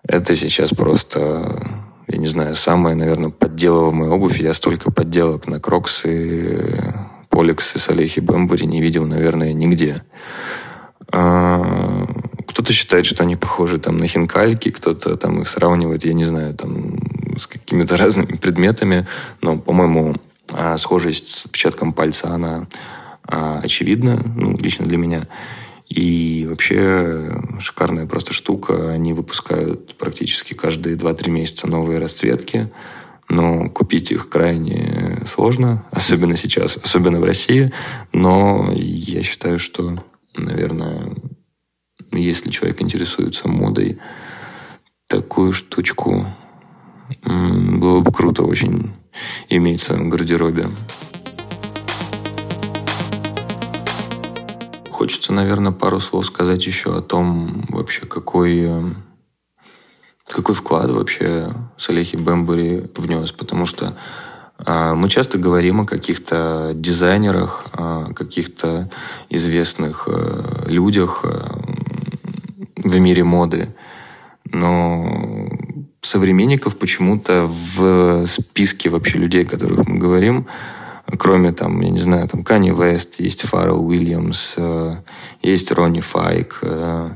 это 0.08 0.36
сейчас 0.36 0.71
просто, 0.71 1.67
я 2.08 2.17
не 2.17 2.28
знаю, 2.28 2.56
самая, 2.56 2.95
наверное, 2.95 3.32
подделываемая 3.56 4.10
обувь. 4.10 4.41
Я 4.41 4.54
столько 4.54 4.91
подделок 4.91 5.48
на 5.48 5.62
кроксы, 5.62 6.94
полексы 7.30 7.80
Салихи 7.80 8.20
Бэмбури 8.20 8.65
не 8.65 8.82
видел, 8.82 9.06
наверное, 9.06 9.54
нигде. 9.54 10.04
А, 11.10 12.06
кто-то 12.48 12.74
считает, 12.74 13.06
что 13.06 13.24
они 13.24 13.38
похожи 13.38 13.80
там 13.80 13.98
на 13.98 14.08
хинкальки, 14.08 14.72
кто-то 14.72 15.15
там 15.15 15.41
их 15.41 15.48
сравнивает, 15.48 16.04
я 16.04 16.12
не 16.12 16.26
знаю, 16.26 16.54
там 16.54 17.00
с 17.38 17.48
какими-то 17.48 17.96
разными 18.04 18.36
предметами, 18.36 19.08
но, 19.41 19.58
по-моему, 19.58 20.15
а, 20.52 20.78
схожесть 20.78 21.30
с 21.30 21.46
отпечатком 21.46 21.94
пальца, 21.94 22.34
она 22.34 22.68
а, 23.24 23.62
очевидна, 23.63 24.22
ну, 24.36 24.58
лично 24.58 24.86
для 24.86 24.98
меня. 24.98 25.30
И 25.88 26.46
вообще 26.50 27.39
шикарная 27.60 28.06
просто 28.06 28.34
штука. 28.34 28.91
Они 28.91 29.13
выпускают 29.13 29.96
практически 29.96 30.54
каждые 30.54 30.98
2-3 30.98 31.30
месяца 31.30 31.68
новые 31.68 32.00
расцветки. 32.00 32.70
Но 33.27 33.69
купить 33.69 34.11
их 34.11 34.29
крайне 34.29 35.23
сложно, 35.25 35.83
особенно 35.91 36.38
сейчас, 36.38 36.77
особенно 36.77 37.19
в 37.19 37.23
России. 37.23 37.71
Но 38.13 38.71
я 38.75 39.23
считаю, 39.23 39.57
что, 39.57 39.97
наверное, 40.38 41.13
если 42.11 42.51
человек 42.51 42.81
интересуется 42.81 43.47
модой, 43.47 43.99
такую 45.07 45.53
штучку 45.53 46.27
было 47.23 47.99
бы 47.99 48.11
круто 48.11 48.43
очень 48.43 48.93
иметь 49.49 49.79
в 49.79 49.83
своем 49.83 50.09
гардеробе. 50.09 50.67
Хочется, 54.89 55.33
наверное, 55.33 55.71
пару 55.71 55.99
слов 55.99 56.25
сказать 56.25 56.65
еще 56.65 56.97
о 56.97 57.01
том, 57.01 57.65
вообще, 57.69 58.05
какой, 58.05 58.59
э, 58.61 58.83
какой 60.27 60.55
вклад 60.55 60.89
вообще 60.89 61.51
Салехи 61.77 62.15
Бэмбери 62.15 62.83
внес, 62.95 63.31
потому 63.31 63.65
что 63.65 63.95
а, 64.57 64.95
мы 64.95 65.09
часто 65.09 65.38
говорим 65.38 65.81
о 65.81 65.85
каких-то 65.85 66.71
дизайнерах, 66.73 67.65
о 67.73 68.13
каких-то 68.13 68.89
известных 69.29 70.07
э, 70.07 70.65
людях 70.67 71.21
э, 71.23 71.49
в 72.77 72.97
мире 72.97 73.23
моды, 73.23 73.75
но 74.51 75.49
современников 76.01 76.77
почему-то 76.77 77.47
в 77.47 78.25
списке 78.27 78.89
вообще 78.89 79.17
людей, 79.17 79.43
о 79.43 79.49
которых 79.49 79.88
мы 79.88 79.97
говорим, 79.97 80.47
кроме 81.18 81.52
там, 81.52 81.80
я 81.82 81.89
не 81.89 82.00
знаю, 82.00 82.28
там 82.28 82.44
Кани 82.44 82.72
Вест, 82.72 83.20
есть 83.20 83.41
Фаррелл 83.41 83.86
Уильямс, 83.86 84.56
э, 84.58 84.96
есть 85.41 85.72
Ронни 85.72 86.02
Файк, 86.02 86.60
э, 86.62 87.10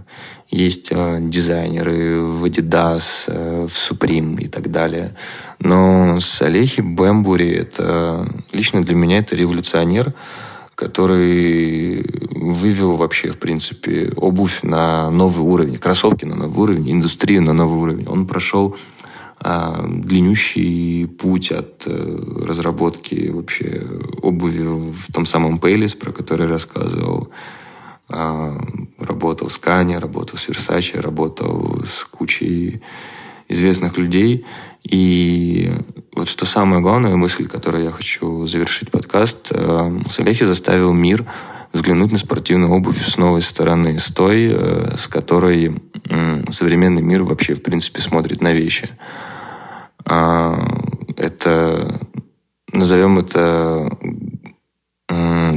есть 0.50 0.90
э, 0.92 1.18
дизайнеры 1.22 2.22
в 2.22 2.46
Adidas, 2.46 3.28
в 3.68 3.72
Supreme 3.72 4.42
и 4.42 4.48
так 4.48 4.72
далее. 4.72 5.16
Но 5.60 6.20
Салехи 6.20 6.82
Бэмбури 6.82 7.52
это 7.52 8.28
лично 8.52 8.84
для 8.84 8.96
меня 8.96 9.20
это 9.20 9.36
революционер, 9.36 10.14
который 10.76 12.06
вывел 12.32 12.96
вообще, 12.96 13.32
в 13.32 13.38
принципе, 13.38 14.14
обувь 14.16 14.64
на 14.64 15.10
новый 15.12 15.46
уровень, 15.46 15.78
кроссовки 15.78 16.26
на 16.26 16.36
новый 16.36 16.64
уровень, 16.64 16.92
индустрию 16.94 17.42
на 17.42 17.54
новый 17.54 17.80
уровень. 17.80 18.08
Он 18.08 18.26
прошел 18.26 18.76
а, 19.42 19.86
длиннющий 19.88 21.08
путь 21.08 21.52
от 21.52 21.84
э, 21.88 22.44
разработки 22.46 23.30
вообще 23.30 23.88
обуви 24.22 24.64
в 24.64 25.14
том 25.14 25.26
самом 25.26 25.60
Пейлис, 25.60 25.94
про 25.96 26.12
который 26.12 26.48
рассказывал. 26.48 27.30
А, 28.10 28.60
работал 28.98 29.50
с 29.50 29.58
Кани, 29.58 29.98
работал 29.98 30.38
с 30.38 30.50
Versace, 30.50 31.00
работал 31.00 31.84
с 31.86 32.04
кучей 32.04 32.82
известных 33.48 33.98
людей. 33.98 34.46
И 34.84 35.72
вот 36.14 36.28
что 36.28 36.46
самая 36.46 36.82
главная 36.82 37.16
мысль, 37.16 37.48
которой 37.48 37.86
я 37.86 37.92
хочу 37.92 38.46
завершить 38.46 38.92
подкаст, 38.92 39.52
э, 39.52 40.00
Салехи 40.10 40.44
заставил 40.44 40.92
мир 40.92 41.26
взглянуть 41.74 42.12
на 42.12 42.18
спортивную 42.18 42.72
обувь 42.72 43.06
с 43.06 43.18
новой 43.18 43.42
стороны, 43.42 44.00
с 44.00 44.12
той, 44.12 44.50
э, 44.52 44.96
с 44.98 45.08
которой 45.08 45.82
современный 46.50 47.04
мир 47.04 47.24
вообще, 47.24 47.54
в 47.54 47.62
принципе, 47.62 48.02
смотрит 48.02 48.42
на 48.42 48.52
вещи. 48.52 48.90
А, 50.06 50.58
это, 51.18 52.00
назовем 52.74 53.20
это 53.20 53.92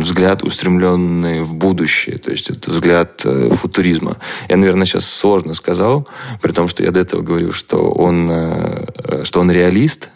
взгляд, 0.02 0.42
устремленный 0.42 1.42
в 1.42 1.54
будущее, 1.54 2.18
то 2.18 2.30
есть 2.30 2.50
это 2.50 2.70
взгляд 2.70 3.22
э, 3.24 3.50
футуризма. 3.50 4.18
Я, 4.48 4.56
наверное, 4.56 4.86
сейчас 4.86 5.08
сложно 5.08 5.54
сказал, 5.54 6.08
при 6.40 6.52
том, 6.52 6.68
что 6.68 6.82
я 6.82 6.90
до 6.90 7.00
этого 7.00 7.22
говорил, 7.22 7.52
что 7.52 7.90
он, 7.90 8.28
э, 8.30 9.24
что 9.24 9.40
он 9.40 9.50
реалист, 9.50 10.10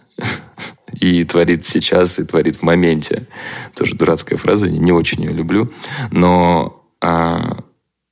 и 1.01 1.25
творит 1.25 1.65
сейчас, 1.65 2.19
и 2.19 2.25
творит 2.25 2.57
в 2.57 2.63
моменте. 2.63 3.27
Тоже 3.75 3.95
дурацкая 3.95 4.39
фраза, 4.39 4.69
не 4.69 4.93
очень 4.93 5.23
ее 5.23 5.33
люблю. 5.33 5.71
Но 6.11 6.85
а, 7.01 7.59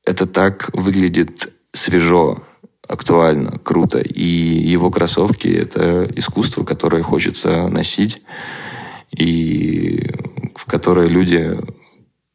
это 0.04 0.26
так 0.26 0.70
выглядит 0.72 1.52
свежо, 1.72 2.42
актуально, 2.86 3.58
круто. 3.58 3.98
И 3.98 4.26
его 4.26 4.90
кроссовки— 4.90 5.48
это 5.48 6.08
искусство, 6.16 6.64
которое 6.64 7.02
хочется 7.02 7.68
носить, 7.68 8.22
и 9.16 10.10
в 10.54 10.66
которое 10.66 11.08
люди 11.08 11.58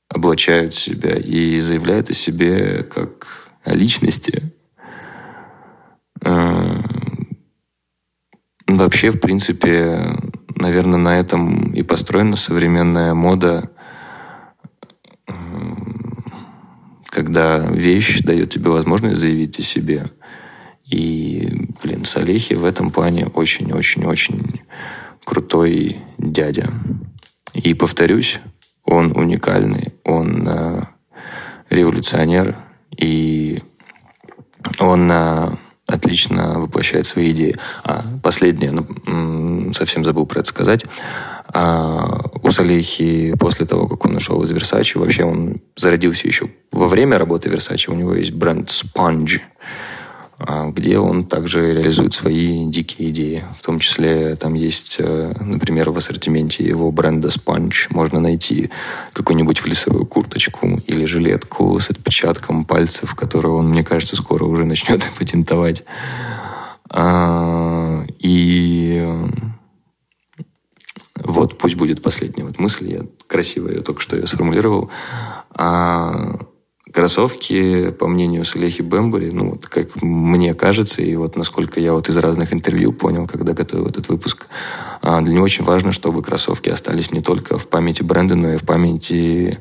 облачают 0.08 0.74
себя 0.74 1.16
и 1.16 1.60
заявляют 1.60 2.10
о 2.10 2.14
себе 2.14 2.84
как 2.84 3.50
о 3.64 3.74
личности. 3.74 4.52
А, 6.22 6.82
вообще, 8.68 9.12
в 9.12 9.20
принципе, 9.20 10.16
наверное, 10.60 11.00
на 11.00 11.20
этом 11.20 11.74
и 11.74 11.82
построена 11.82 12.36
современная 12.36 13.14
мода, 13.14 13.70
когда 17.06 17.58
вещь 17.58 18.22
дает 18.22 18.52
тебе 18.52 18.70
возможность 18.70 19.20
заявить 19.20 19.60
о 19.60 19.64
себе. 19.64 20.06
И, 20.86 21.68
блин, 21.84 22.06
Салехи 22.06 22.54
в 22.54 22.66
этом 22.66 22.92
плане 22.92 23.28
очень-очень-очень 23.28 24.62
крутой 25.26 25.98
дядя. 26.18 26.70
И 27.54 27.74
повторюсь, 27.74 28.40
он 28.84 29.16
уникальный, 29.16 29.94
он 30.04 30.48
э, 30.48 30.84
революционер, 31.70 32.58
и 32.98 33.62
он 34.80 35.12
э, 35.12 35.50
отлично 35.90 36.60
воплощает 36.60 37.06
свои 37.06 37.32
идеи. 37.32 37.58
А 37.84 38.02
последнее, 38.24 38.72
ну, 38.72 39.74
совсем 39.74 40.06
забыл 40.06 40.26
про 40.26 40.40
это 40.40 40.50
сказать. 40.50 40.86
А, 41.52 42.22
у 42.44 42.52
Салехи 42.52 43.36
после 43.40 43.66
того, 43.66 43.88
как 43.88 44.06
он 44.06 44.16
ушел 44.16 44.42
из 44.44 44.52
Versace, 44.52 45.00
вообще 45.00 45.24
он 45.24 45.58
зародился 45.76 46.28
еще 46.28 46.50
во 46.72 46.88
время 46.88 47.18
работы 47.18 47.50
Versace. 47.50 47.90
У 47.92 47.96
него 47.96 48.14
есть 48.14 48.32
бренд 48.32 48.70
Sponge, 48.70 49.42
где 50.40 51.00
он 51.00 51.26
также 51.26 51.74
реализует 51.74 52.14
свои 52.14 52.66
дикие 52.66 53.10
идеи. 53.10 53.44
В 53.58 53.62
том 53.62 53.80
числе 53.80 54.36
там 54.36 54.54
есть, 54.54 54.96
э, 55.00 55.34
например, 55.42 55.90
в 55.92 55.98
ассортименте 55.98 56.64
его 56.64 56.92
бренда 56.92 57.28
Sponge 57.28 57.88
можно 57.90 58.22
найти 58.22 58.70
какую-нибудь 59.12 59.60
флисовую 59.60 60.06
курточку 60.06 60.82
или 60.88 61.04
жилетку 61.04 61.78
с 61.80 61.90
отпечатком 61.90 62.64
пальцев, 62.64 63.16
которую 63.16 63.56
он, 63.56 63.70
мне 63.70 63.84
кажется, 63.84 64.16
скоро 64.16 64.46
уже 64.46 64.64
начнет 64.64 65.04
патентовать. 65.20 65.84
А, 66.90 68.06
и 68.20 69.06
Вот, 71.18 71.58
пусть 71.58 71.76
будет 71.76 72.02
последняя 72.02 72.46
вот 72.46 72.60
мысль, 72.60 72.92
я 72.92 73.02
красиво 73.28 73.68
ее 73.68 73.82
только 73.82 74.02
что 74.02 74.16
ее 74.16 74.26
сформулировал. 74.26 74.90
Кроссовки, 76.94 77.92
по 77.92 78.08
мнению 78.08 78.46
Салехи 78.46 78.82
Бэмбери, 78.82 79.32
ну 79.32 79.52
вот 79.52 79.68
как 79.68 80.02
мне 80.02 80.54
кажется, 80.54 81.02
и 81.02 81.16
вот 81.16 81.36
насколько 81.36 81.80
я 81.80 81.94
вот 81.94 82.10
из 82.10 82.18
разных 82.18 82.54
интервью 82.54 82.94
понял, 82.94 83.28
когда 83.28 83.54
готовил 83.54 83.88
этот 83.88 84.10
выпуск, 84.10 84.48
а, 85.02 85.22
для 85.22 85.36
него 85.36 85.44
очень 85.44 85.64
важно, 85.64 85.92
чтобы 85.92 86.24
кроссовки 86.24 86.70
остались 86.70 87.12
не 87.12 87.22
только 87.22 87.58
в 87.58 87.68
памяти 87.68 88.02
бренда, 88.04 88.36
но 88.36 88.54
и 88.54 88.58
в 88.58 88.64
памяти 88.64 89.60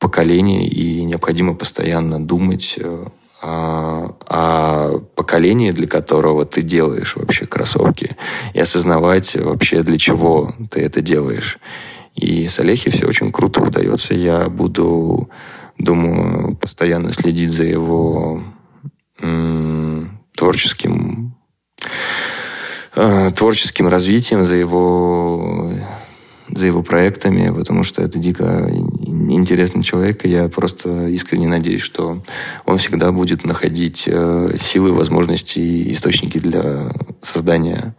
поколения, 0.00 0.66
и 0.66 1.04
необходимо 1.04 1.54
постоянно 1.54 2.24
думать 2.24 2.78
э, 2.80 3.06
о, 3.42 4.16
о 4.26 4.98
поколении, 5.14 5.70
для 5.70 5.86
которого 5.86 6.44
ты 6.46 6.62
делаешь 6.62 7.16
вообще 7.16 7.46
кроссовки, 7.46 8.16
и 8.54 8.60
осознавать 8.60 9.36
вообще, 9.36 9.82
для 9.82 9.98
чего 9.98 10.54
ты 10.70 10.80
это 10.80 11.00
делаешь. 11.00 11.58
И 12.14 12.48
с 12.48 12.58
Олехи 12.58 12.90
все 12.90 13.06
очень 13.06 13.30
круто 13.30 13.62
удается. 13.62 14.14
Я 14.14 14.48
буду 14.48 15.30
думаю, 15.80 16.56
постоянно 16.56 17.12
следить 17.12 17.52
за 17.52 17.64
его 17.64 18.42
творческим 20.34 21.34
э, 22.94 23.30
творческим 23.32 23.88
развитием, 23.88 24.44
за 24.46 24.56
его 24.56 25.70
за 26.48 26.66
его 26.66 26.82
проектами, 26.82 27.56
потому 27.56 27.84
что 27.84 28.02
это 28.02 28.18
дико 28.18 28.68
интересный 29.06 29.84
человек, 29.84 30.24
и 30.24 30.28
я 30.28 30.48
просто 30.48 31.06
искренне 31.06 31.46
надеюсь, 31.46 31.82
что 31.82 32.22
он 32.66 32.78
всегда 32.78 33.12
будет 33.12 33.44
находить 33.44 34.08
э, 34.10 34.56
силы, 34.58 34.92
возможности 34.92 35.60
и 35.60 35.92
источники 35.92 36.38
для 36.38 36.90
создания 37.22 37.94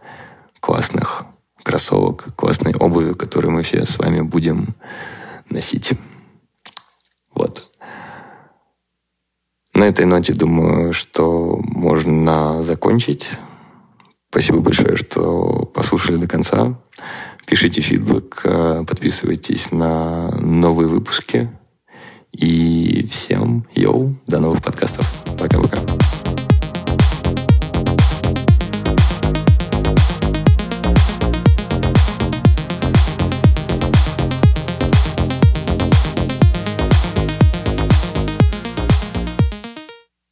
классных 0.60 1.24
кроссовок, 1.62 2.26
классной 2.36 2.74
обуви, 2.74 3.14
которую 3.14 3.52
мы 3.52 3.62
все 3.62 3.86
с 3.86 3.98
вами 3.98 4.20
будем 4.20 4.74
носить. 5.48 5.92
Вот. 7.34 7.71
На 9.74 9.84
этой 9.84 10.04
ноте 10.04 10.34
думаю, 10.34 10.92
что 10.92 11.58
можно 11.62 12.62
закончить. 12.62 13.30
Спасибо 14.30 14.60
большое, 14.60 14.96
что 14.96 15.70
послушали 15.74 16.16
до 16.16 16.28
конца. 16.28 16.78
Пишите 17.46 17.80
фидбэк, 17.80 18.40
э, 18.44 18.84
подписывайтесь 18.86 19.72
на 19.72 20.30
новые 20.40 20.88
выпуски. 20.88 21.50
И 22.32 23.06
всем 23.10 23.66
йоу, 23.74 24.14
до 24.26 24.40
новых 24.40 24.62
подкастов. 24.62 25.06